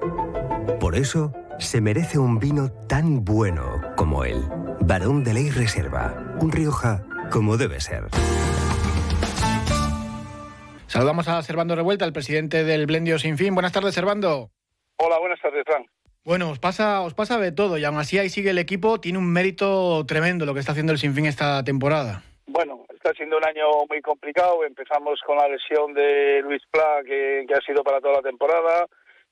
Por 0.81 0.95
eso 0.95 1.31
se 1.57 1.79
merece 1.79 2.19
un 2.19 2.37
vino 2.37 2.69
tan 2.89 3.23
bueno 3.23 3.79
como 3.95 4.25
él. 4.25 4.43
Barón 4.81 5.23
de 5.23 5.33
Ley 5.33 5.51
Reserva. 5.51 6.35
Un 6.41 6.51
Rioja 6.51 7.03
como 7.31 7.57
debe 7.57 7.79
ser. 7.79 8.03
Saludamos 10.87 11.27
a 11.29 11.41
Servando 11.41 11.75
Revuelta, 11.75 12.05
el 12.05 12.13
presidente 12.13 12.63
del 12.63 12.85
Blendio 12.85 13.17
Sin 13.17 13.37
Fin. 13.37 13.53
Buenas 13.55 13.71
tardes, 13.71 13.95
Servando. 13.95 14.51
Hola, 14.97 15.17
buenas 15.19 15.39
tardes, 15.41 15.63
Fran. 15.65 15.85
Bueno, 16.23 16.51
os 16.51 16.59
pasa, 16.59 17.01
os 17.01 17.15
pasa 17.15 17.39
de 17.39 17.51
todo 17.51 17.79
y 17.79 17.85
aún 17.85 17.97
así 17.97 18.19
ahí 18.19 18.29
sigue 18.29 18.51
el 18.51 18.59
equipo. 18.59 18.99
Tiene 18.99 19.17
un 19.17 19.31
mérito 19.31 20.05
tremendo 20.05 20.45
lo 20.45 20.53
que 20.53 20.59
está 20.59 20.73
haciendo 20.73 20.91
el 20.91 20.99
Sinfín 20.99 21.25
esta 21.25 21.63
temporada. 21.63 22.21
Bueno, 22.45 22.85
está 22.93 23.13
siendo 23.13 23.37
un 23.37 23.45
año 23.45 23.65
muy 23.89 24.01
complicado. 24.01 24.63
Empezamos 24.65 25.19
con 25.25 25.37
la 25.37 25.47
lesión 25.47 25.93
de 25.93 26.41
Luis 26.43 26.61
Pla, 26.69 27.01
que, 27.05 27.47
ha 27.55 27.61
sido 27.65 27.83
para 27.83 28.01
toda 28.01 28.15
la 28.15 28.21
temporada. 28.21 28.85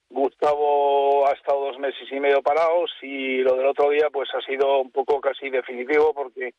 Gustavo 0.09 1.27
ha 1.27 1.33
estado 1.33 1.65
dos 1.65 1.77
meses 1.77 2.07
y 2.11 2.19
medio 2.19 2.41
parados 2.41 2.89
y 3.03 3.39
lo 3.39 3.55
del 3.55 3.67
otro 3.67 3.91
día 3.91 4.07
pues 4.11 4.29
ha 4.33 4.41
sido 4.41 4.79
un 4.79 4.91
poco 4.91 5.21
casi 5.21 5.51
definitivo 5.51 6.13
porque 6.15 6.53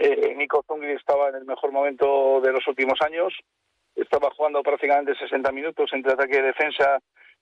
eh, 0.00 0.34
Nico 0.34 0.64
Zungri 0.66 0.92
estaba 0.92 1.28
en 1.28 1.34
el 1.36 1.44
mejor 1.44 1.72
momento 1.72 2.40
de 2.40 2.52
los 2.52 2.66
últimos 2.66 2.98
años, 3.02 3.34
estaba 3.94 4.30
jugando 4.30 4.62
prácticamente 4.62 5.14
60 5.14 5.52
minutos 5.52 5.90
entre 5.92 6.12
ataque 6.12 6.38
y 6.38 6.42
defensa 6.42 6.98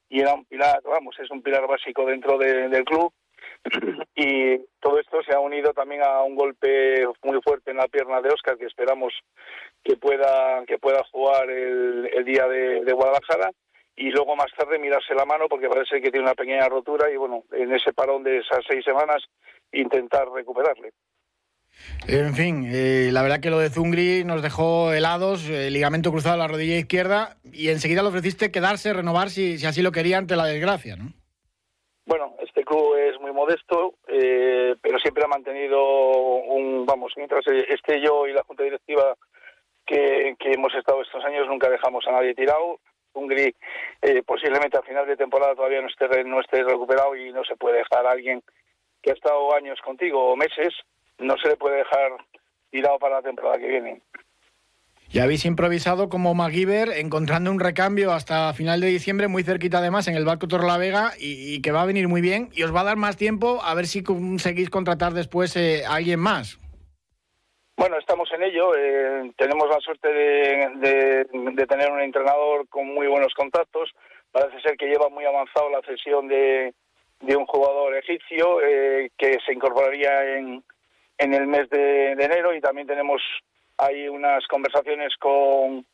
y 0.08 0.20
era 0.20 0.34
un 0.34 0.44
pilar, 0.44 0.80
vamos, 0.82 1.16
es 1.20 1.30
un 1.30 1.40
pilar 1.40 1.66
básico 1.68 2.04
dentro 2.04 2.36
del 2.36 2.84
club. 2.84 3.12
y 4.16 4.58
todo 4.80 4.98
esto 4.98 5.22
se 5.22 5.34
ha 5.34 5.40
unido 5.40 5.72
también 5.72 6.02
a 6.02 6.22
un 6.22 6.34
golpe 6.34 7.06
muy 7.22 7.40
fuerte 7.42 7.70
en 7.70 7.76
la 7.76 7.86
pierna 7.86 8.20
de 8.20 8.30
Oscar 8.30 8.58
que 8.58 8.66
esperamos 8.66 9.14
que 9.84 9.96
pueda 9.96 10.64
que 10.66 10.78
pueda 10.78 11.02
jugar 11.12 11.48
el, 11.48 12.24
día 12.24 12.46
de, 12.48 12.84
de, 12.84 12.92
Guadalajara 12.92 13.50
y 13.96 14.10
luego 14.10 14.34
más 14.36 14.52
tarde 14.56 14.78
mirarse 14.78 15.14
la 15.14 15.24
mano 15.24 15.48
porque 15.48 15.68
parece 15.68 16.00
que 16.00 16.10
tiene 16.10 16.26
una 16.26 16.34
pequeña 16.34 16.68
rotura 16.68 17.10
y 17.10 17.16
bueno 17.16 17.44
en 17.52 17.72
ese 17.72 17.92
parón 17.92 18.22
de 18.24 18.38
esas 18.38 18.64
seis 18.68 18.84
semanas 18.84 19.22
intentar 19.72 20.28
recuperarle. 20.30 20.92
En 22.06 22.34
fin, 22.34 22.70
eh, 22.72 23.10
la 23.12 23.22
verdad 23.22 23.40
que 23.40 23.50
lo 23.50 23.58
de 23.58 23.70
Zungri 23.70 24.24
nos 24.24 24.42
dejó 24.42 24.92
helados, 24.92 25.48
el 25.48 25.72
ligamento 25.72 26.10
cruzado 26.10 26.34
a 26.34 26.38
la 26.38 26.48
rodilla 26.48 26.76
izquierda, 26.76 27.36
y 27.52 27.68
enseguida 27.68 28.02
le 28.02 28.08
ofreciste 28.08 28.50
quedarse, 28.50 28.92
renovar 28.92 29.30
si, 29.30 29.58
si 29.58 29.66
así 29.66 29.82
lo 29.82 29.92
quería 29.92 30.18
ante 30.18 30.36
la 30.36 30.46
desgracia, 30.46 30.96
¿no? 30.96 31.12
Bueno, 32.08 32.36
este 32.40 32.64
club 32.64 32.96
es 32.96 33.20
muy 33.20 33.32
modesto, 33.32 33.96
eh, 34.08 34.74
pero 34.80 34.98
siempre 34.98 35.24
ha 35.24 35.28
mantenido 35.28 35.78
un, 35.82 36.86
vamos, 36.86 37.12
mientras 37.18 37.44
esté 37.46 38.00
yo 38.00 38.26
y 38.26 38.32
la 38.32 38.44
junta 38.44 38.62
directiva 38.64 39.14
que, 39.84 40.34
hemos 40.40 40.74
estado 40.74 41.02
estos 41.02 41.22
años, 41.26 41.46
nunca 41.46 41.68
dejamos 41.68 42.06
a 42.06 42.12
nadie 42.12 42.34
tirado. 42.34 42.80
Zungri 43.12 43.54
eh, 44.00 44.22
posiblemente 44.22 44.78
a 44.78 44.82
final 44.82 45.06
de 45.06 45.18
temporada 45.18 45.54
todavía 45.54 45.82
no 45.82 45.88
esté, 45.88 46.24
no 46.24 46.40
esté 46.40 46.62
recuperado 46.62 47.14
y 47.14 47.30
no 47.30 47.44
se 47.44 47.56
puede 47.56 47.78
dejar 47.78 48.06
a 48.06 48.12
alguien 48.12 48.42
que 49.02 49.10
ha 49.10 49.14
estado 49.14 49.54
años 49.54 49.78
contigo 49.82 50.32
o 50.32 50.36
meses 50.36 50.74
no 51.18 51.36
se 51.38 51.48
le 51.48 51.56
puede 51.56 51.78
dejar 51.78 52.12
tirado 52.70 52.98
para 52.98 53.16
la 53.16 53.22
temporada 53.22 53.58
que 53.58 53.68
viene. 53.68 54.02
Y 55.10 55.20
habéis 55.20 55.46
improvisado 55.46 56.10
como 56.10 56.34
MacGyver, 56.34 56.90
encontrando 56.90 57.50
un 57.50 57.60
recambio 57.60 58.12
hasta 58.12 58.52
final 58.52 58.80
de 58.82 58.88
diciembre, 58.88 59.26
muy 59.26 59.42
cerquita 59.42 59.78
además, 59.78 60.06
en 60.06 60.16
el 60.16 60.26
barco 60.26 60.48
Torlavega, 60.48 61.12
y, 61.18 61.54
y 61.54 61.62
que 61.62 61.72
va 61.72 61.82
a 61.82 61.86
venir 61.86 62.08
muy 62.08 62.20
bien. 62.20 62.50
Y 62.52 62.62
os 62.62 62.74
va 62.74 62.80
a 62.80 62.84
dar 62.84 62.96
más 62.96 63.16
tiempo 63.16 63.60
a 63.62 63.74
ver 63.74 63.86
si 63.86 64.02
conseguís 64.02 64.68
contratar 64.68 65.14
después 65.14 65.56
eh, 65.56 65.84
a 65.86 65.94
alguien 65.94 66.20
más. 66.20 66.60
Bueno, 67.78 67.96
estamos 67.96 68.28
en 68.32 68.42
ello. 68.42 68.74
Eh, 68.76 69.32
tenemos 69.38 69.68
la 69.70 69.80
suerte 69.80 70.12
de, 70.12 71.24
de, 71.54 71.66
tener 71.66 71.90
un 71.90 72.00
entrenador 72.00 72.68
con 72.68 72.86
muy 72.92 73.06
buenos 73.06 73.32
contactos. 73.34 73.90
Parece 74.30 74.60
ser 74.60 74.76
que 74.76 74.88
lleva 74.88 75.08
muy 75.08 75.24
avanzado 75.24 75.70
la 75.70 75.80
cesión 75.82 76.28
de, 76.28 76.74
de 77.20 77.36
un 77.36 77.46
jugador 77.46 77.96
egipcio 77.96 78.60
eh, 78.60 79.10
que 79.16 79.38
se 79.46 79.52
incorporaría 79.54 80.36
en, 80.36 80.62
en 81.18 81.34
el 81.34 81.46
mes 81.46 81.68
de, 81.70 82.12
enero 82.12 82.54
y 82.54 82.60
también 82.60 82.86
tenemos 82.86 83.20
hay 83.76 84.08
unas 84.08 84.46
conversaciones 84.46 85.16
con, 85.18 85.86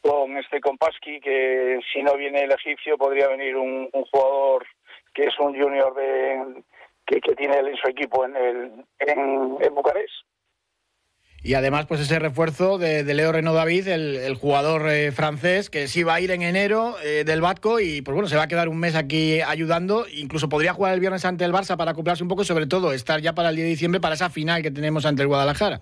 con 0.00 0.36
este 0.38 0.60
Kompaski 0.60 1.20
que 1.20 1.78
si 1.92 2.02
no 2.02 2.16
viene 2.16 2.44
el 2.44 2.52
egipcio 2.52 2.96
podría 2.96 3.28
venir 3.28 3.56
un, 3.56 3.88
jugador 3.90 4.66
que 5.14 5.24
es 5.24 5.38
un 5.38 5.54
junior 5.60 5.94
de 5.94 6.62
que, 7.06 7.20
tiene 7.34 7.58
él 7.58 7.68
en 7.68 7.76
su 7.76 7.88
equipo 7.88 8.24
en 8.24 8.36
el 8.36 8.84
en, 8.98 9.74
Bucarest 9.74 10.12
y 11.44 11.54
además, 11.54 11.86
pues 11.86 12.00
ese 12.00 12.20
refuerzo 12.20 12.78
de, 12.78 13.02
Leo 13.02 13.32
Reno 13.32 13.52
David, 13.52 13.88
el, 13.88 14.34
jugador 14.36 14.88
eh, 14.88 15.10
francés, 15.10 15.70
que 15.70 15.88
sí 15.88 16.04
va 16.04 16.14
a 16.14 16.20
ir 16.20 16.30
en 16.30 16.42
enero 16.42 16.94
eh, 17.02 17.24
del 17.24 17.40
Batco 17.40 17.80
y 17.80 18.00
pues 18.00 18.14
bueno, 18.14 18.28
se 18.28 18.36
va 18.36 18.44
a 18.44 18.48
quedar 18.48 18.68
un 18.68 18.78
mes 18.78 18.94
aquí 18.94 19.40
ayudando. 19.40 20.06
Incluso 20.08 20.48
podría 20.48 20.72
jugar 20.72 20.94
el 20.94 21.00
viernes 21.00 21.24
ante 21.24 21.44
el 21.44 21.52
Barça 21.52 21.76
para 21.76 21.90
acoplarse 21.90 22.22
un 22.22 22.28
poco 22.28 22.44
sobre 22.44 22.66
todo 22.66 22.92
estar 22.92 23.20
ya 23.20 23.32
para 23.32 23.48
el 23.48 23.56
día 23.56 23.64
de 23.64 23.70
diciembre 23.70 24.00
para 24.00 24.14
esa 24.14 24.30
final 24.30 24.62
que 24.62 24.70
tenemos 24.70 25.04
ante 25.04 25.22
el 25.22 25.28
Guadalajara. 25.28 25.80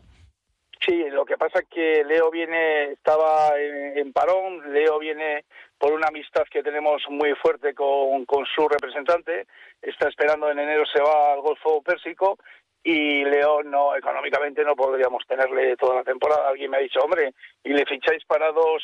Sí, 0.87 1.05
lo 1.11 1.27
que 1.27 1.37
pasa 1.37 1.59
es 1.59 1.67
que 1.69 2.05
Leo 2.05 2.31
viene, 2.31 2.93
estaba 2.93 3.51
en, 3.59 4.15
parón, 4.15 4.73
Leo 4.73 4.99
viene 4.99 5.45
por 5.77 5.93
una 5.93 6.07
amistad 6.07 6.45
que 6.51 6.63
tenemos 6.63 7.03
muy 7.11 7.35
fuerte 7.35 7.75
con, 7.75 8.25
con 8.25 8.47
su 8.47 8.67
representante, 8.67 9.47
está 9.83 10.09
esperando 10.09 10.51
en 10.51 10.59
enero 10.59 10.85
se 10.87 11.03
va 11.03 11.35
al 11.35 11.43
Golfo 11.43 11.83
Pérsico 11.83 12.39
y 12.83 13.25
Leo 13.25 13.63
no 13.63 13.95
económicamente 13.95 14.65
no 14.65 14.75
podríamos 14.75 15.27
tenerle 15.27 15.77
toda 15.77 15.97
la 15.97 16.05
temporada. 16.05 16.49
Alguien 16.49 16.71
me 16.71 16.79
ha 16.79 16.81
dicho, 16.81 17.01
hombre, 17.01 17.35
y 17.63 17.71
le 17.71 17.85
ficháis 17.85 18.25
para 18.25 18.53
dos 18.53 18.83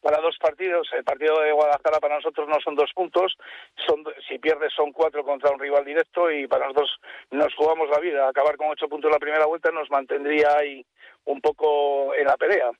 para 0.00 0.20
dos 0.20 0.36
partidos. 0.38 0.88
El 0.92 1.04
partido 1.04 1.40
de 1.40 1.52
Guadalajara 1.52 1.98
para 1.98 2.16
nosotros 2.16 2.48
no 2.48 2.60
son 2.62 2.76
dos 2.76 2.90
puntos, 2.94 3.36
son 3.86 4.04
si 4.28 4.38
pierdes 4.38 4.72
son 4.72 4.92
cuatro 4.92 5.24
contra 5.24 5.50
un 5.50 5.58
rival 5.58 5.84
directo 5.84 6.30
y 6.30 6.46
para 6.46 6.66
nosotros 6.66 6.90
nos 7.30 7.52
jugamos 7.54 7.88
la 7.90 7.98
vida. 7.98 8.28
Acabar 8.28 8.56
con 8.56 8.68
ocho 8.68 8.88
puntos 8.88 9.10
la 9.10 9.18
primera 9.18 9.46
vuelta 9.46 9.70
nos 9.72 9.90
mantendría 9.90 10.56
ahí 10.58 10.84
un 11.24 11.40
poco 11.40 12.14
en 12.14 12.26
la 12.26 12.36
pelea. 12.36 12.70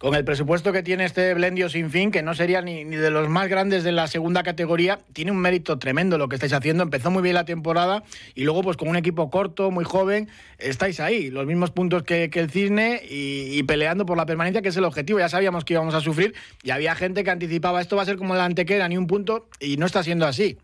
Con 0.00 0.14
el 0.14 0.24
presupuesto 0.24 0.72
que 0.72 0.82
tiene 0.82 1.04
este 1.04 1.34
Blendio 1.34 1.68
sin 1.68 1.90
fin, 1.90 2.10
que 2.10 2.22
no 2.22 2.32
sería 2.32 2.62
ni, 2.62 2.84
de 2.84 3.10
los 3.10 3.28
más 3.28 3.48
grandes 3.48 3.84
de 3.84 3.92
la 3.92 4.06
segunda 4.06 4.42
categoría, 4.42 4.98
tiene 5.12 5.30
un 5.30 5.36
mérito 5.36 5.78
tremendo 5.78 6.16
lo 6.16 6.26
que 6.26 6.36
estáis 6.36 6.54
haciendo. 6.54 6.82
Empezó 6.82 7.10
muy 7.10 7.22
bien 7.22 7.34
la 7.34 7.44
temporada 7.44 8.02
y 8.34 8.44
luego, 8.44 8.62
pues 8.62 8.78
con 8.78 8.88
un 8.88 8.96
equipo 8.96 9.28
corto, 9.28 9.70
muy 9.70 9.84
joven, 9.84 10.30
estáis 10.56 11.00
ahí, 11.00 11.28
los 11.28 11.44
mismos 11.44 11.70
puntos 11.70 12.02
que, 12.02 12.30
el 12.32 12.50
Cisne 12.50 13.02
y, 13.10 13.62
peleando 13.64 14.06
por 14.06 14.16
la 14.16 14.24
permanencia, 14.24 14.62
que 14.62 14.70
es 14.70 14.76
el 14.78 14.86
objetivo. 14.86 15.18
Ya 15.18 15.28
sabíamos 15.28 15.66
que 15.66 15.74
íbamos 15.74 15.94
a 15.94 16.00
sufrir 16.00 16.32
y 16.62 16.70
había 16.70 16.94
gente 16.94 17.22
que 17.22 17.30
anticipaba 17.30 17.82
esto 17.82 17.96
va 17.96 18.00
a 18.00 18.06
ser 18.06 18.16
como 18.16 18.34
la 18.34 18.46
antequera, 18.46 18.88
ni 18.88 18.96
un 18.96 19.06
punto, 19.06 19.50
y 19.60 19.76
no 19.76 19.84
está 19.84 20.02
siendo 20.02 20.24
así. 20.24 20.56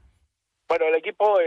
Bueno, 0.69 0.87
el 0.89 0.97
equipo, 0.97 1.39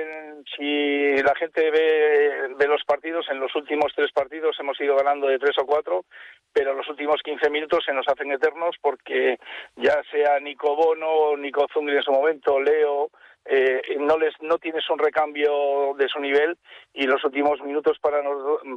si 0.55 1.17
la 1.23 1.35
gente 1.35 1.69
ve, 1.71 2.55
ve, 2.57 2.67
los 2.67 2.83
partidos, 2.85 3.25
en 3.29 3.39
los 3.39 3.53
últimos 3.53 3.91
tres 3.93 4.11
partidos 4.13 4.55
hemos 4.59 4.79
ido 4.79 4.95
ganando 4.95 5.27
de 5.27 5.39
tres 5.39 5.57
o 5.57 5.65
cuatro, 5.65 6.05
pero 6.53 6.73
los 6.73 6.87
últimos 6.89 7.21
15 7.23 7.49
minutos 7.49 7.83
se 7.85 7.93
nos 7.93 8.07
hacen 8.07 8.31
eternos 8.31 8.75
porque 8.81 9.37
ya 9.75 10.01
sea 10.11 10.39
Nico 10.39 10.75
Bono, 10.75 11.37
Nico 11.37 11.67
Zungri 11.73 11.97
en 11.97 12.03
su 12.03 12.11
momento, 12.11 12.59
Leo, 12.59 13.09
eh, 13.51 13.81
no 13.97 14.17
les 14.17 14.33
no 14.41 14.59
tienes 14.59 14.87
un 14.91 14.99
recambio 14.99 15.95
de 15.97 16.07
su 16.07 16.19
nivel 16.19 16.55
y 16.93 17.07
los 17.07 17.23
últimos 17.23 17.59
minutos 17.61 17.97
para 17.99 18.21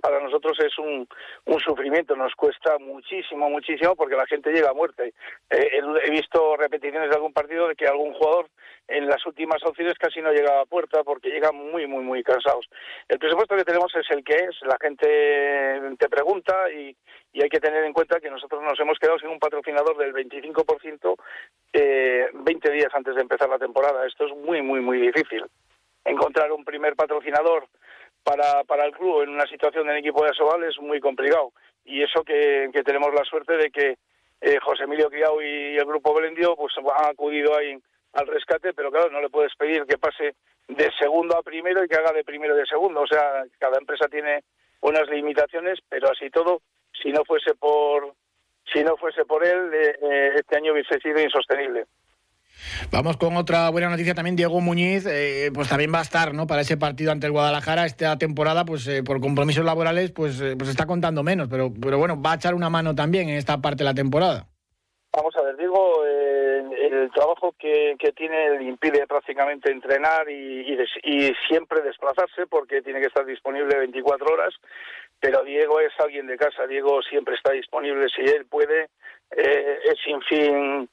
para 0.01 0.21
nosotros 0.21 0.59
es 0.61 0.79
un, 0.79 1.07
un 1.45 1.61
sufrimiento. 1.61 2.17
Nos 2.17 2.35
cuesta 2.35 2.79
muchísimo 2.79 3.51
muchísimo 3.51 3.95
porque 3.97 4.17
la 4.17 4.27
gente 4.27 4.51
llega 4.51 4.71
a 4.71 4.75
muerte. 4.75 5.13
Eh, 5.51 5.81
he 6.05 6.11
visto 6.11 6.57
repeticiones 6.57 7.11
de 7.11 7.17
algún 7.17 7.35
partido 7.35 7.69
de 7.69 7.75
que 7.75 7.87
algún 7.87 8.15
jugador 8.15 8.49
en 8.89 9.09
las 9.09 9.25
últimas 9.27 9.63
opciones 9.65 9.95
casi 9.99 10.23
no 10.23 10.33
llega 10.33 10.61
a 10.61 10.67
puerta 10.67 11.05
porque 11.05 11.29
llegan 11.29 11.55
muy 11.55 11.87
muy 11.87 12.03
muy 12.03 12.23
cansados. 12.23 12.67
El 13.09 13.19
presupuesto 13.19 13.57
que 13.57 13.65
tenemos 13.65 13.95
es 13.95 14.11
el 14.11 14.25
que 14.25 14.37
es. 14.37 14.57
La 14.63 14.79
gente 14.81 15.97
te 15.99 16.09
pregunta 16.09 16.71
y, 16.73 16.97
y 17.33 17.43
hay 17.43 17.49
que 17.49 17.61
tener 17.61 17.85
en 17.85 17.93
cuenta 17.93 18.21
que 18.21 18.31
nosotros 18.31 18.63
nos 18.63 18.79
hemos 18.79 18.99
quedado 18.99 19.19
sin 19.19 19.29
un 19.29 19.39
patrocinador 19.39 19.97
del 19.97 20.13
25% 20.13 21.17
eh, 21.73 22.29
20 22.33 22.71
días 22.71 22.91
antes 22.93 23.15
de 23.15 23.23
empezar 23.23 23.49
la 23.49 23.59
temporada 23.59 24.07
esto 24.07 24.27
es 24.27 24.37
muy 24.37 24.63
muy, 24.63 24.81
muy 24.81 24.99
difícil. 24.99 25.45
Encontrar 26.05 26.51
un 26.53 26.65
primer 26.65 26.97
patrocinador 26.97 27.69
para, 28.23 28.65
para 28.65 28.85
el 28.87 28.93
club 28.93 29.23
en 29.23 29.31
una 29.31 29.47
situación 29.47 29.87
del 29.87 29.99
equipo 29.99 30.23
de 30.23 30.31
Asobal 30.31 30.63
es 30.65 30.79
muy 30.79 31.01
complicado. 31.01 31.53
Y 31.85 32.03
eso 32.03 32.23
que, 32.23 32.71
tenemos 32.85 33.13
la 33.15 33.25
suerte 33.25 33.57
de 33.57 33.71
que 33.71 33.97
eh, 34.41 34.59
José 34.61 34.85
Emilio 34.85 35.09
Criado 35.09 35.41
y 35.43 35.77
el 35.77 35.85
grupo 35.85 36.15
Blendio 36.15 36.57
pues 36.57 36.75
han 36.79 37.11
acudido 37.11 37.57
ahí 37.57 37.77
al 38.15 38.27
rescate, 38.27 38.75
pero 38.75 38.91
claro, 38.91 39.11
no 39.11 39.21
le 39.21 39.31
puedes 39.31 39.55
pedir 39.57 39.85
que 39.85 39.99
pase 39.99 40.35
de 40.69 40.91
segundo 40.99 41.37
a 41.37 41.43
primero 41.43 41.85
y 41.85 41.89
que 41.89 41.97
haga 41.97 42.13
de 42.13 42.25
primero 42.25 42.55
de 42.55 42.67
segundo. 42.67 43.01
O 43.01 43.07
sea, 43.07 43.45
cada 43.59 43.79
empresa 43.79 44.09
tiene 44.09 44.43
unas 44.81 45.09
limitaciones, 45.09 45.79
pero 45.89 46.11
así 46.11 46.31
todo, 46.31 46.61
si 47.01 47.11
no 47.11 47.25
fuese 47.25 47.55
por 47.55 48.15
si 48.73 48.83
no 48.83 48.97
fuese 48.97 49.25
por 49.25 49.45
él, 49.45 49.73
eh, 49.75 49.99
eh, 50.03 50.31
este 50.37 50.57
año 50.57 50.73
hubiese 50.73 50.99
sido 51.01 51.21
insostenible. 51.21 51.87
Vamos 52.91 53.17
con 53.17 53.37
otra 53.37 53.71
buena 53.71 53.89
noticia 53.89 54.15
también. 54.15 54.37
Diego 54.37 54.61
Muñiz, 54.61 55.07
eh, 55.07 55.51
pues 55.55 55.69
también 55.69 55.93
va 55.93 56.01
a 56.01 56.03
estar, 56.03 56.35
¿no? 56.35 56.47
Para 56.47 56.63
ese 56.63 56.77
partido 56.77 57.13
ante 57.13 57.27
el 57.27 57.33
Guadalajara 57.33 57.87
esta 57.87 58.17
temporada, 58.19 58.65
pues 58.65 58.87
eh, 58.89 59.03
por 59.03 59.21
compromisos 59.21 59.65
laborales, 59.65 60.13
pues, 60.13 60.41
eh, 60.41 60.55
pues 60.57 60.71
está 60.71 60.87
contando 60.87 61.23
menos, 61.23 61.49
pero, 61.49 61.73
pero 61.81 61.99
bueno, 61.99 62.21
va 62.21 62.33
a 62.33 62.37
echar 62.37 62.55
una 62.55 62.71
mano 62.71 62.95
también 62.95 63.29
en 63.29 63.37
esta 63.37 63.61
parte 63.61 63.79
de 63.79 63.85
la 63.85 63.95
temporada. 63.95 64.47
Vamos 65.15 65.37
a 65.37 65.43
ver, 65.43 65.57
Diego, 65.57 66.05
el 66.07 67.11
trabajo 67.11 67.55
que, 67.59 67.97
que, 67.99 68.13
tiene 68.13 68.59
le 68.59 68.65
impide 68.65 69.07
prácticamente 69.07 69.71
entrenar 69.71 70.29
y, 70.31 70.75
y, 71.05 71.33
siempre 71.49 71.83
desplazarse 71.83 72.47
porque 72.47 72.81
tiene 72.81 73.01
que 73.01 73.09
estar 73.09 73.27
disponible 73.27 73.77
24 73.77 74.27
horas, 74.33 74.55
pero 75.23 75.43
Diego 75.45 75.79
es 75.79 75.93
alguien 76.01 76.27
de 76.27 76.37
casa, 76.37 76.67
Diego 76.67 77.01
siempre 77.03 77.37
está 77.37 77.53
disponible 77.53 78.09
si 78.15 78.23
él 78.23 78.45
puede, 78.45 78.89
es 79.31 79.97
sin 80.05 80.21
fin 80.23 80.89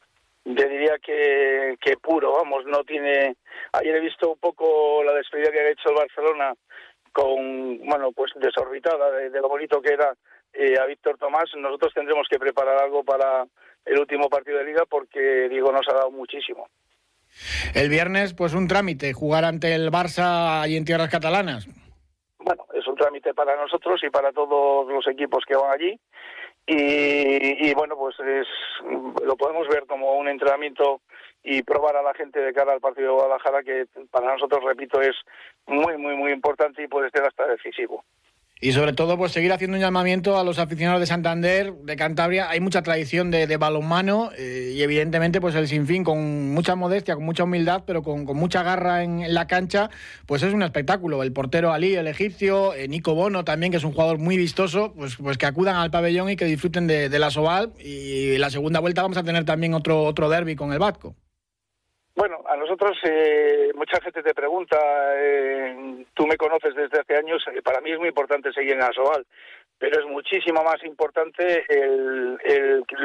yo 0.45 0.67
diría 0.67 0.97
que, 1.03 1.75
que 1.81 1.97
puro, 1.97 2.33
vamos, 2.33 2.65
no 2.65 2.83
tiene... 2.83 3.35
Ayer 3.73 3.95
he 3.95 3.99
visto 3.99 4.31
un 4.31 4.39
poco 4.39 5.03
la 5.03 5.13
despedida 5.13 5.51
que 5.51 5.59
ha 5.59 5.69
hecho 5.69 5.89
el 5.89 5.95
Barcelona 5.95 6.53
con, 7.11 7.79
bueno, 7.85 8.11
pues 8.13 8.31
desorbitada 8.35 9.11
de, 9.11 9.29
lo 9.29 9.49
bonito 9.49 9.81
que 9.81 9.93
era 9.93 10.13
eh, 10.53 10.75
a 10.79 10.85
Víctor 10.85 11.17
Tomás. 11.17 11.51
Nosotros 11.55 11.93
tendremos 11.93 12.27
que 12.29 12.39
preparar 12.39 12.81
algo 12.83 13.03
para 13.03 13.45
el 13.85 13.99
último 13.99 14.29
partido 14.29 14.57
de 14.59 14.65
liga 14.65 14.83
porque 14.89 15.49
Diego 15.49 15.71
nos 15.71 15.87
ha 15.89 15.93
dado 15.93 16.11
muchísimo. 16.11 16.67
El 17.75 17.89
viernes, 17.89 18.33
pues 18.33 18.53
un 18.53 18.67
trámite, 18.67 19.13
jugar 19.13 19.45
ante 19.45 19.75
el 19.75 19.91
Barça 19.91 20.61
allí 20.61 20.77
en 20.77 20.85
tierras 20.85 21.09
catalanas. 21.09 21.67
Trámite 22.99 23.33
para 23.33 23.55
nosotros 23.55 24.03
y 24.03 24.09
para 24.09 24.31
todos 24.33 24.87
los 24.87 25.07
equipos 25.07 25.45
que 25.47 25.55
van 25.55 25.71
allí. 25.71 25.99
Y, 26.67 27.73
bueno, 27.73 27.95
pues 27.97 28.15
es, 28.19 28.47
lo 29.25 29.35
podemos 29.35 29.67
ver 29.67 29.87
como 29.87 30.13
un 30.17 30.27
entrenamiento 30.27 31.01
y 31.41 31.63
probar 31.63 31.95
a 31.95 32.03
la 32.03 32.13
gente 32.13 32.39
de 32.39 32.53
cara 32.53 32.73
al 32.73 32.79
partido 32.79 33.07
de 33.07 33.13
Guadalajara, 33.15 33.63
que 33.63 33.85
para 34.11 34.33
nosotros, 34.33 34.63
repito, 34.63 35.01
es 35.01 35.15
muy, 35.65 35.97
muy, 35.97 36.15
muy 36.15 36.31
importante 36.31 36.83
y 36.83 36.87
puede 36.87 37.09
ser 37.09 37.23
hasta 37.23 37.47
decisivo. 37.47 38.03
Y 38.61 38.73
sobre 38.73 38.91
todo, 38.91 39.17
pues 39.17 39.31
seguir 39.31 39.53
haciendo 39.53 39.77
un 39.77 39.81
llamamiento 39.81 40.37
a 40.37 40.43
los 40.43 40.59
aficionados 40.59 40.99
de 40.99 41.07
Santander, 41.07 41.73
de 41.75 41.95
Cantabria. 41.95 42.49
Hay 42.49 42.59
mucha 42.59 42.81
tradición 42.81 43.31
de, 43.31 43.55
balonmano 43.55 44.31
eh, 44.37 44.73
y 44.75 44.81
evidentemente, 44.81 45.39
pues 45.39 45.55
el 45.55 45.69
sinfín 45.69 46.03
con 46.03 46.51
mucha 46.51 46.75
modestia, 46.75 47.15
con 47.15 47.23
mucha 47.23 47.45
humildad, 47.45 47.83
pero 47.87 48.03
con, 48.03 48.25
mucha 48.25 48.61
garra 48.61 49.05
en, 49.05 49.33
la 49.33 49.47
cancha, 49.47 49.89
pues 50.25 50.43
es 50.43 50.53
un 50.53 50.61
espectáculo. 50.61 51.23
El 51.23 51.31
portero 51.31 51.71
Ali, 51.71 51.95
el 51.95 52.07
egipcio, 52.07 52.73
eh, 52.73 52.89
Nico 52.89 53.15
Bono 53.15 53.45
también, 53.45 53.71
que 53.71 53.77
es 53.77 53.85
un 53.85 53.93
jugador 53.93 54.17
muy 54.17 54.35
vistoso, 54.35 54.93
pues, 54.93 55.15
pues 55.15 55.37
que 55.37 55.45
acudan 55.45 55.77
al 55.77 55.89
pabellón 55.89 56.29
y 56.29 56.35
que 56.35 56.43
disfruten 56.43 56.85
de, 56.85 57.07
la 57.17 57.31
Soval. 57.31 57.71
Y 57.79 58.37
la 58.39 58.49
segunda 58.49 58.81
vuelta 58.81 59.03
vamos 59.03 59.15
a 59.15 59.23
tener 59.23 59.45
también 59.45 59.73
otro, 59.73 60.03
otro 60.03 60.27
derby 60.27 60.57
con 60.57 60.73
el 60.73 60.79
Batco. 60.79 61.15
Bueno, 62.19 62.43
a 62.49 62.57
nosotros 62.57 62.97
eh, 63.05 63.71
mucha 63.75 64.01
gente 64.01 64.21
te 64.21 64.33
pregunta, 64.33 64.77
eh, 65.15 66.03
tú 66.13 66.27
me 66.27 66.35
conoces 66.35 66.75
desde 66.75 66.99
hace 66.99 67.15
años, 67.15 67.41
eh, 67.47 67.61
para 67.61 67.79
mí 67.79 67.93
es 67.93 67.97
muy 67.97 68.09
importante 68.09 68.51
seguir 68.51 68.73
en 68.73 68.83
Asobal, 68.83 69.25
pero 69.77 70.01
es 70.01 70.05
muchísimo 70.05 70.61
más 70.61 70.83
importante 70.83 71.63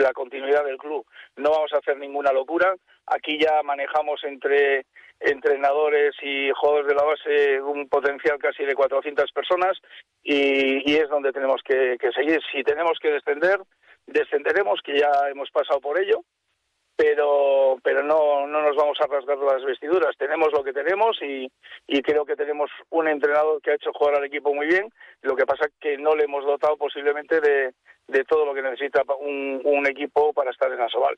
la 0.00 0.12
continuidad 0.12 0.64
del 0.64 0.78
club. 0.78 1.06
No 1.36 1.52
vamos 1.52 1.72
a 1.72 1.78
hacer 1.78 1.96
ninguna 1.96 2.32
locura, 2.32 2.74
aquí 3.06 3.38
ya 3.38 3.62
manejamos 3.62 4.20
entre 4.24 4.84
entrenadores 5.20 6.16
y 6.20 6.50
jugadores 6.50 6.88
de 6.88 6.94
la 6.96 7.04
base 7.04 7.62
un 7.62 7.88
potencial 7.88 8.36
casi 8.38 8.64
de 8.64 8.74
400 8.74 9.30
personas 9.30 9.78
y, 10.24 10.92
es 10.92 11.08
donde 11.08 11.30
tenemos 11.30 11.62
que, 11.64 11.96
seguir. 12.16 12.40
Si 12.50 12.64
tenemos 12.64 12.98
que 13.00 13.12
descender, 13.12 13.60
descenderemos, 14.08 14.80
que 14.82 14.98
ya 14.98 15.28
hemos 15.30 15.52
pasado 15.52 15.80
por 15.80 16.00
ello, 16.00 16.24
pero 16.96 17.76
pero 17.82 18.02
no, 18.02 18.46
no 18.46 18.62
nos 18.62 18.76
vamos 18.76 18.98
a 19.00 19.06
rasgar 19.06 19.38
las 19.38 19.64
vestiduras. 19.64 20.16
Tenemos 20.16 20.52
lo 20.52 20.62
que 20.62 20.72
tenemos 20.72 21.16
y, 21.22 21.50
y 21.86 22.02
creo 22.02 22.24
que 22.24 22.36
tenemos 22.36 22.70
un 22.90 23.08
entrenador 23.08 23.60
que 23.60 23.72
ha 23.72 23.74
hecho 23.74 23.92
jugar 23.92 24.16
al 24.16 24.24
equipo 24.24 24.54
muy 24.54 24.66
bien. 24.66 24.90
Lo 25.22 25.36
que 25.36 25.46
pasa 25.46 25.68
que 25.80 25.98
no 25.98 26.14
le 26.14 26.24
hemos 26.24 26.44
dotado 26.44 26.76
posiblemente 26.76 27.40
de, 27.40 27.74
de 28.08 28.24
todo 28.24 28.46
lo 28.46 28.54
que 28.54 28.62
necesita 28.62 29.02
un, 29.18 29.60
un 29.64 29.86
equipo 29.86 30.32
para 30.32 30.50
estar 30.50 30.70
en 30.72 30.80
Asobal. 30.80 31.16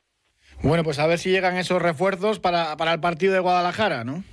Bueno, 0.63 0.83
pues 0.83 0.97
a 0.99 1.07
ver 1.07 1.17
si 1.17 1.29
llegan 1.29 1.57
esos 1.57 1.81
refuerzos 1.81 2.39
para, 2.39 2.75
para 2.77 2.93
el 2.93 3.01
partido 3.01 3.33
de 3.33 3.39
Guadalajara, 3.39 4.03
¿no? 4.03 4.23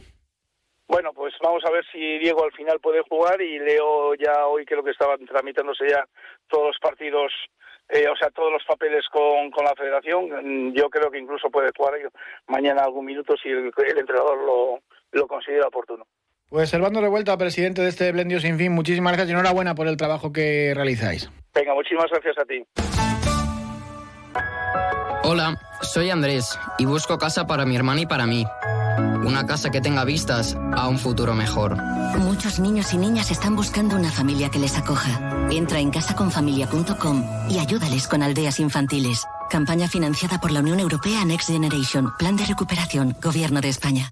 Bueno, 0.87 1.13
pues 1.13 1.35
vamos 1.43 1.65
a 1.65 1.71
ver 1.71 1.85
si 1.91 2.19
Diego 2.19 2.45
al 2.45 2.53
final 2.53 2.79
puede 2.79 3.01
jugar 3.09 3.41
y 3.41 3.59
leo 3.59 4.15
ya 4.15 4.47
hoy 4.47 4.65
que 4.65 4.77
lo 4.77 4.85
que 4.85 4.91
estaban 4.91 5.25
tramitándose 5.27 5.89
ya 5.89 6.07
todos 6.47 6.69
los 6.69 6.79
partidos, 6.79 7.33
eh, 7.89 8.07
o 8.09 8.17
sea, 8.17 8.31
todos 8.31 8.53
los 8.53 8.65
papeles 8.65 9.05
con, 9.11 9.51
con 9.51 9.65
la 9.65 9.75
federación. 9.75 10.73
Yo 10.75 10.89
creo 10.89 11.11
que 11.11 11.19
incluso 11.19 11.51
puede 11.51 11.71
jugar 11.77 11.95
mañana 12.47 12.83
algún 12.83 13.05
minuto 13.05 13.35
si 13.37 13.49
el, 13.49 13.67
entrenador 13.99 14.39
lo, 14.39 14.81
lo 15.13 15.27
considera 15.27 15.69
oportuno. 15.69 16.07
Pues 16.49 16.71
Servando 16.71 17.01
Revuelta, 17.01 17.37
presidente 17.37 17.83
de 17.83 17.89
este 17.89 18.13
Blendio 18.13 18.39
Sin 18.39 18.59
Fin, 18.59 18.73
muchísimas 18.73 19.13
gracias 19.13 19.31
y 19.31 19.33
enhorabuena 19.33 19.75
por 19.75 19.89
el 19.89 19.97
trabajo 19.97 20.33
que 20.33 20.73
realizáis. 20.75 21.31
Venga, 21.55 21.75
muchísimas 21.75 22.11
gracias 22.11 22.39
a 22.39 22.45
ti. 22.45 22.65
Hola, 25.25 25.55
soy 25.85 26.11
Andrés 26.11 26.59
y 26.79 26.85
busco 26.85 27.19
casa 27.19 27.47
para 27.47 27.65
mi 27.65 27.77
hermana 27.77 28.03
y 28.03 28.07
para 28.07 28.27
mí. 28.27 28.47
Una 29.25 29.47
casa 29.47 29.71
que 29.71 29.81
tenga 29.81 30.05
vistas 30.05 30.57
a 30.75 30.89
un 30.89 30.99
futuro 30.99 31.35
mejor. 31.35 31.77
Muchos 32.19 32.59
niños 32.59 32.93
y 32.93 32.99
niñas 32.99 33.31
están 33.31 33.57
buscando 33.57 33.97
una 33.97 34.11
familia 34.11 34.51
que 34.51 34.59
les 34.59 34.77
acoja. 34.77 35.49
Entra 35.51 35.79
en 35.79 35.91
casaconfamilia.com 35.91 37.25
y 37.49 37.59
ayúdales 37.59 38.07
con 38.07 38.23
aldeas 38.23 38.61
infantiles. 38.61 39.27
Campaña 39.51 39.89
financiada 39.89 40.41
por 40.41 40.51
la 40.51 40.61
Unión 40.61 40.81
Europea 40.81 41.25
Next 41.25 41.49
Generation. 41.49 42.13
Plan 42.19 42.37
de 42.37 42.47
recuperación. 42.47 43.17
Gobierno 43.23 43.61
de 43.61 43.69
España. 43.69 44.11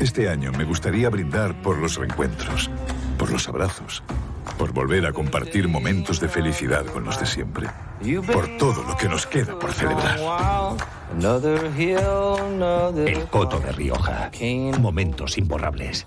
Este 0.00 0.28
año 0.28 0.52
me 0.52 0.64
gustaría 0.64 1.08
brindar 1.08 1.60
por 1.62 1.78
los 1.78 1.96
reencuentros, 1.96 2.70
por 3.18 3.30
los 3.30 3.48
abrazos 3.48 4.02
por 4.58 4.72
volver 4.72 5.06
a 5.06 5.12
compartir 5.12 5.68
momentos 5.68 6.20
de 6.20 6.28
felicidad 6.28 6.86
con 6.86 7.04
los 7.04 7.18
de 7.20 7.26
siempre, 7.26 7.68
por 8.32 8.56
todo 8.56 8.82
lo 8.82 8.96
que 8.96 9.08
nos 9.08 9.26
queda 9.26 9.58
por 9.58 9.72
celebrar. 9.72 10.18
El 13.06 13.24
Coto 13.26 13.60
de 13.60 13.72
Rioja. 13.72 14.30
Momentos 14.78 15.38
imborrables. 15.38 16.06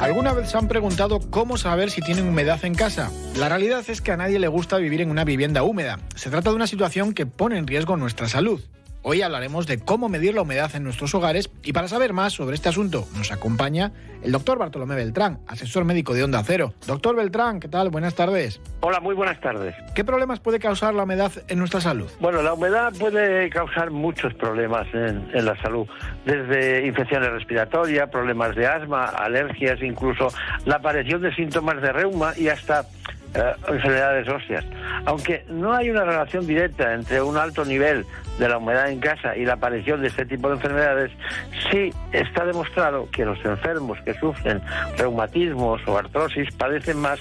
¿Alguna 0.00 0.32
vez 0.32 0.50
se 0.50 0.58
han 0.58 0.66
preguntado 0.66 1.20
cómo 1.30 1.56
saber 1.56 1.90
si 1.90 2.00
tienen 2.00 2.26
humedad 2.26 2.64
en 2.64 2.74
casa? 2.74 3.10
La 3.36 3.48
realidad 3.48 3.84
es 3.86 4.00
que 4.00 4.10
a 4.10 4.16
nadie 4.16 4.40
le 4.40 4.48
gusta 4.48 4.78
vivir 4.78 5.00
en 5.00 5.10
una 5.10 5.24
vivienda 5.24 5.62
húmeda. 5.62 6.00
Se 6.16 6.28
trata 6.28 6.50
de 6.50 6.56
una 6.56 6.66
situación 6.66 7.14
que 7.14 7.24
pone 7.24 7.56
en 7.56 7.68
riesgo 7.68 7.96
nuestra 7.96 8.28
salud. 8.28 8.60
Hoy 9.04 9.20
hablaremos 9.20 9.66
de 9.66 9.80
cómo 9.80 10.08
medir 10.08 10.32
la 10.32 10.42
humedad 10.42 10.70
en 10.76 10.84
nuestros 10.84 11.12
hogares 11.16 11.50
y 11.64 11.72
para 11.72 11.88
saber 11.88 12.12
más 12.12 12.34
sobre 12.34 12.54
este 12.54 12.68
asunto 12.68 13.04
nos 13.16 13.32
acompaña 13.32 13.90
el 14.22 14.30
doctor 14.30 14.58
Bartolomé 14.58 14.94
Beltrán, 14.94 15.40
asesor 15.48 15.84
médico 15.84 16.14
de 16.14 16.22
Onda 16.22 16.40
Cero. 16.44 16.72
Doctor 16.86 17.16
Beltrán, 17.16 17.58
¿qué 17.58 17.66
tal? 17.66 17.90
Buenas 17.90 18.14
tardes. 18.14 18.60
Hola, 18.78 19.00
muy 19.00 19.16
buenas 19.16 19.40
tardes. 19.40 19.74
¿Qué 19.96 20.04
problemas 20.04 20.38
puede 20.38 20.60
causar 20.60 20.94
la 20.94 21.02
humedad 21.02 21.32
en 21.48 21.58
nuestra 21.58 21.80
salud? 21.80 22.08
Bueno, 22.20 22.42
la 22.42 22.54
humedad 22.54 22.92
puede 22.96 23.50
causar 23.50 23.90
muchos 23.90 24.34
problemas 24.34 24.86
en, 24.94 25.28
en 25.34 25.46
la 25.46 25.60
salud, 25.60 25.88
desde 26.24 26.86
infecciones 26.86 27.32
respiratorias, 27.32 28.08
problemas 28.08 28.54
de 28.54 28.68
asma, 28.68 29.06
alergias, 29.06 29.82
incluso 29.82 30.28
la 30.64 30.76
aparición 30.76 31.22
de 31.22 31.34
síntomas 31.34 31.82
de 31.82 31.92
reuma 31.92 32.34
y 32.36 32.46
hasta 32.46 32.86
eh, 33.34 33.54
enfermedades 33.66 34.28
óseas. 34.28 34.62
Aunque 35.06 35.44
no 35.48 35.72
hay 35.72 35.88
una 35.88 36.04
relación 36.04 36.46
directa 36.46 36.92
entre 36.92 37.22
un 37.22 37.38
alto 37.38 37.64
nivel 37.64 38.04
de 38.42 38.48
la 38.48 38.58
humedad 38.58 38.90
en 38.90 38.98
casa 38.98 39.36
y 39.36 39.44
la 39.44 39.52
aparición 39.54 40.02
de 40.02 40.08
este 40.08 40.26
tipo 40.26 40.48
de 40.48 40.56
enfermedades, 40.56 41.12
sí 41.70 41.90
está 42.10 42.44
demostrado 42.44 43.08
que 43.10 43.24
los 43.24 43.42
enfermos 43.44 44.00
que 44.04 44.14
sufren 44.14 44.60
reumatismos 44.98 45.80
o 45.86 45.96
artrosis 45.96 46.52
padecen 46.56 46.98
más 46.98 47.20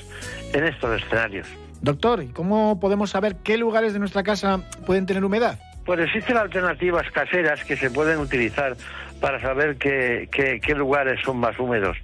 en 0.51 0.63
estos 0.63 0.99
escenarios. 0.99 1.47
Doctor, 1.81 2.25
¿cómo 2.33 2.79
podemos 2.79 3.11
saber 3.11 3.35
qué 3.43 3.57
lugares 3.57 3.93
de 3.93 3.99
nuestra 3.99 4.23
casa 4.23 4.61
pueden 4.87 5.05
tener 5.05 5.23
humedad? 5.23 5.59
Pues 5.85 5.99
existen 5.99 6.37
alternativas 6.37 7.09
caseras 7.11 7.63
que 7.65 7.75
se 7.75 7.91
pueden 7.91 8.17
utilizar 8.17 8.75
para 9.19 9.39
saber 9.39 9.77
qué, 9.77 10.27
qué 10.31 10.75
lugares 10.75 11.19
son 11.23 11.37
más 11.37 11.57
húmedos. 11.59 11.97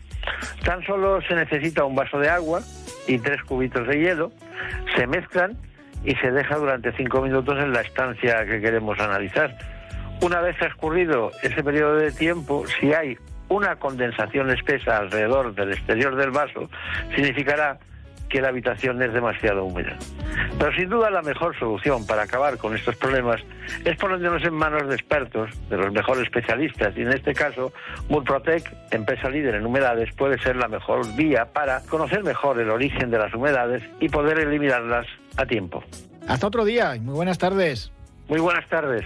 Tan 0.63 0.83
solo 0.83 1.21
se 1.21 1.33
necesita 1.33 1.85
un 1.85 1.95
vaso 1.95 2.19
de 2.19 2.29
agua, 2.29 2.61
y 3.07 3.17
tres 3.17 3.41
cubitos 3.43 3.87
de 3.87 3.99
hielo, 3.99 4.31
se 4.95 5.07
mezclan 5.07 5.57
y 6.03 6.15
se 6.15 6.31
deja 6.31 6.55
durante 6.55 6.91
cinco 6.93 7.21
minutos 7.21 7.57
en 7.59 7.73
la 7.73 7.81
estancia 7.81 8.45
que 8.45 8.61
queremos 8.61 8.99
analizar. 8.99 9.55
Una 10.21 10.41
vez 10.41 10.57
transcurrido 10.57 11.31
ese 11.43 11.63
periodo 11.63 11.95
de 11.95 12.11
tiempo, 12.11 12.65
si 12.79 12.93
hay 12.93 13.17
una 13.49 13.75
condensación 13.75 14.49
espesa 14.49 14.97
alrededor 14.97 15.53
del 15.53 15.71
exterior 15.71 16.15
del 16.15 16.31
vaso, 16.31 16.69
significará 17.15 17.77
que 18.29 18.41
la 18.41 18.49
habitación 18.49 19.01
es 19.01 19.13
demasiado 19.13 19.63
húmeda. 19.65 19.97
Pero 20.59 20.73
sin 20.73 20.89
duda 20.89 21.09
la 21.09 21.21
mejor 21.21 21.57
solución 21.57 22.05
para 22.05 22.23
acabar 22.23 22.57
con 22.57 22.75
estos 22.75 22.95
problemas 22.95 23.41
es 23.85 23.97
ponernos 23.97 24.43
en 24.43 24.53
manos 24.53 24.87
de 24.87 24.95
expertos, 24.95 25.49
de 25.69 25.77
los 25.77 25.91
mejores 25.91 26.23
especialistas, 26.23 26.95
y 26.97 27.01
en 27.01 27.13
este 27.13 27.33
caso 27.33 27.71
Murprotec, 28.09 28.71
empresa 28.91 29.29
líder 29.29 29.55
en 29.55 29.65
humedades, 29.65 30.13
puede 30.15 30.39
ser 30.39 30.55
la 30.55 30.67
mejor 30.67 31.05
vía 31.15 31.45
para 31.45 31.81
conocer 31.83 32.23
mejor 32.23 32.59
el 32.59 32.69
origen 32.69 33.11
de 33.11 33.19
las 33.19 33.33
humedades 33.33 33.83
y 33.99 34.09
poder 34.09 34.39
eliminarlas 34.39 35.07
a 35.37 35.45
tiempo. 35.45 35.83
Hasta 36.27 36.47
otro 36.47 36.65
día 36.65 36.95
y 36.95 36.99
muy 36.99 37.15
buenas 37.15 37.37
tardes. 37.37 37.91
Muy 38.27 38.39
buenas 38.39 38.67
tardes. 38.67 39.05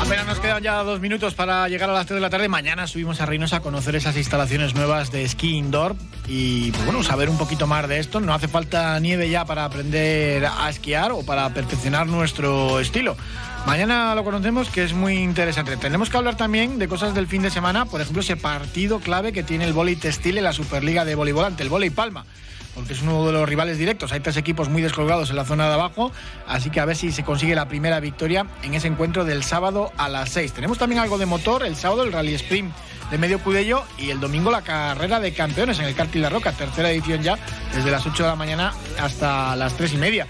Apenas 0.00 0.26
nos 0.26 0.40
quedan 0.40 0.62
ya 0.62 0.82
dos 0.82 1.00
minutos 1.00 1.34
para 1.34 1.68
llegar 1.68 1.88
a 1.88 1.92
las 1.92 2.06
3 2.06 2.16
de 2.16 2.20
la 2.20 2.28
tarde. 2.28 2.48
Mañana 2.48 2.86
subimos 2.86 3.20
a 3.20 3.26
Reynosa 3.26 3.56
a 3.56 3.60
conocer 3.60 3.94
esas 3.94 4.16
instalaciones 4.16 4.74
nuevas 4.74 5.12
de 5.12 5.22
esquí 5.24 5.56
indoor 5.56 5.96
y, 6.28 6.72
bueno, 6.84 7.02
saber 7.02 7.30
un 7.30 7.38
poquito 7.38 7.66
más 7.66 7.88
de 7.88 8.00
esto. 8.00 8.20
No 8.20 8.34
hace 8.34 8.48
falta 8.48 8.98
nieve 9.00 9.30
ya 9.30 9.44
para 9.44 9.64
aprender 9.64 10.44
a 10.44 10.68
esquiar 10.68 11.12
o 11.12 11.24
para 11.24 11.48
perfeccionar 11.50 12.06
nuestro 12.06 12.80
estilo. 12.80 13.16
Mañana 13.64 14.14
lo 14.14 14.24
conocemos 14.24 14.68
que 14.68 14.82
es 14.82 14.92
muy 14.92 15.14
interesante. 15.14 15.76
Tenemos 15.76 16.10
que 16.10 16.16
hablar 16.16 16.36
también 16.36 16.78
de 16.78 16.88
cosas 16.88 17.14
del 17.14 17.28
fin 17.28 17.42
de 17.42 17.50
semana, 17.50 17.86
por 17.86 18.00
ejemplo, 18.00 18.20
ese 18.20 18.36
partido 18.36 18.98
clave 18.98 19.32
que 19.32 19.42
tiene 19.42 19.64
el 19.64 19.72
vóley 19.72 19.96
textil 19.96 20.36
en 20.36 20.44
la 20.44 20.52
Superliga 20.52 21.04
de 21.04 21.14
voleibol 21.14 21.44
ante 21.44 21.62
el 21.62 21.70
vóley 21.70 21.90
Palma 21.90 22.26
porque 22.74 22.92
es 22.92 23.02
uno 23.02 23.26
de 23.26 23.32
los 23.32 23.48
rivales 23.48 23.78
directos. 23.78 24.12
Hay 24.12 24.20
tres 24.20 24.36
equipos 24.36 24.68
muy 24.68 24.82
descolgados 24.82 25.30
en 25.30 25.36
la 25.36 25.44
zona 25.44 25.68
de 25.68 25.74
abajo, 25.74 26.12
así 26.46 26.70
que 26.70 26.80
a 26.80 26.84
ver 26.84 26.96
si 26.96 27.12
se 27.12 27.24
consigue 27.24 27.54
la 27.54 27.68
primera 27.68 28.00
victoria 28.00 28.46
en 28.62 28.74
ese 28.74 28.88
encuentro 28.88 29.24
del 29.24 29.44
sábado 29.44 29.92
a 29.96 30.08
las 30.08 30.30
6. 30.30 30.52
Tenemos 30.52 30.78
también 30.78 31.00
algo 31.00 31.18
de 31.18 31.26
motor, 31.26 31.64
el 31.64 31.76
sábado 31.76 32.02
el 32.02 32.12
Rally 32.12 32.34
Sprint 32.34 32.72
de 33.10 33.18
Medio 33.18 33.38
Cudello 33.38 33.84
y 33.98 34.10
el 34.10 34.20
domingo 34.20 34.50
la 34.50 34.62
carrera 34.62 35.20
de 35.20 35.32
campeones 35.32 35.78
en 35.78 35.84
el 35.84 35.94
Cartil 35.94 36.22
La 36.22 36.30
Roca, 36.30 36.52
tercera 36.52 36.90
edición 36.90 37.22
ya, 37.22 37.38
desde 37.74 37.90
las 37.90 38.06
8 38.06 38.22
de 38.22 38.28
la 38.28 38.36
mañana 38.36 38.72
hasta 39.00 39.54
las 39.56 39.76
3 39.76 39.94
y 39.94 39.96
media 39.98 40.26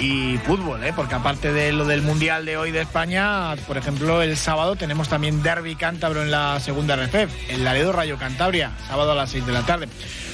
y 0.00 0.38
fútbol, 0.38 0.82
¿eh? 0.82 0.92
porque 0.96 1.14
aparte 1.14 1.52
de 1.52 1.72
lo 1.72 1.84
del 1.84 2.00
Mundial 2.00 2.46
de 2.46 2.56
hoy 2.56 2.70
de 2.70 2.80
España, 2.80 3.54
por 3.66 3.76
ejemplo, 3.76 4.22
el 4.22 4.36
sábado 4.38 4.74
tenemos 4.74 5.10
también 5.10 5.42
Derby 5.42 5.76
Cántabro 5.76 6.22
en 6.22 6.30
la 6.30 6.58
segunda 6.58 6.96
RFEF, 6.96 7.30
el 7.50 7.64
Laredo 7.64 7.92
Rayo 7.92 8.16
Cantabria, 8.16 8.72
sábado 8.88 9.12
a 9.12 9.14
las 9.14 9.30
6 9.30 9.44
de 9.46 9.52
la 9.52 9.66
tarde. 9.66 9.88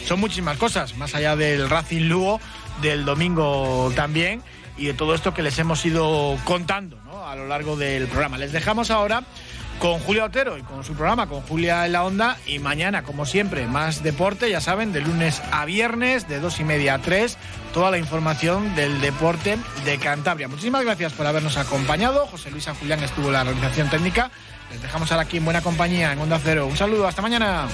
Son 0.06 0.20
muchísimas 0.20 0.56
cosas, 0.56 0.96
más 0.96 1.16
allá 1.16 1.34
del 1.34 1.68
Racing 1.68 2.02
Lugo, 2.02 2.40
del 2.80 3.04
domingo 3.04 3.90
también, 3.96 4.40
y 4.76 4.86
de 4.86 4.94
todo 4.94 5.14
esto 5.14 5.34
que 5.34 5.42
les 5.42 5.58
hemos 5.58 5.84
ido 5.84 6.38
contando 6.44 6.98
a 7.26 7.34
lo 7.34 7.48
largo 7.48 7.76
del 7.76 8.06
programa. 8.06 8.38
Les 8.38 8.52
dejamos 8.52 8.92
ahora 8.92 9.24
con 9.78 9.98
Julia 10.00 10.24
Otero 10.24 10.58
y 10.58 10.62
con 10.62 10.84
su 10.84 10.94
programa, 10.94 11.28
con 11.28 11.42
Julia 11.42 11.86
en 11.86 11.92
la 11.92 12.04
Onda. 12.04 12.38
Y 12.46 12.58
mañana, 12.58 13.02
como 13.02 13.26
siempre, 13.26 13.66
más 13.66 14.02
deporte, 14.02 14.50
ya 14.50 14.60
saben, 14.60 14.92
de 14.92 15.00
lunes 15.00 15.42
a 15.52 15.64
viernes, 15.64 16.28
de 16.28 16.40
dos 16.40 16.60
y 16.60 16.64
media 16.64 16.94
a 16.94 16.98
tres, 16.98 17.38
toda 17.72 17.90
la 17.90 17.98
información 17.98 18.74
del 18.74 19.00
deporte 19.00 19.58
de 19.84 19.98
Cantabria. 19.98 20.48
Muchísimas 20.48 20.84
gracias 20.84 21.12
por 21.12 21.26
habernos 21.26 21.56
acompañado. 21.56 22.26
José 22.26 22.50
Luis 22.50 22.64
San 22.64 22.74
Julián 22.76 23.02
estuvo 23.02 23.26
en 23.26 23.34
la 23.34 23.44
realización 23.44 23.90
técnica. 23.90 24.30
Les 24.70 24.82
dejamos 24.82 25.10
ahora 25.12 25.22
aquí 25.22 25.36
en 25.36 25.44
buena 25.44 25.62
compañía, 25.62 26.12
en 26.12 26.18
Onda 26.18 26.40
Cero. 26.42 26.66
Un 26.66 26.76
saludo, 26.76 27.06
hasta 27.06 27.22
mañana. 27.22 27.68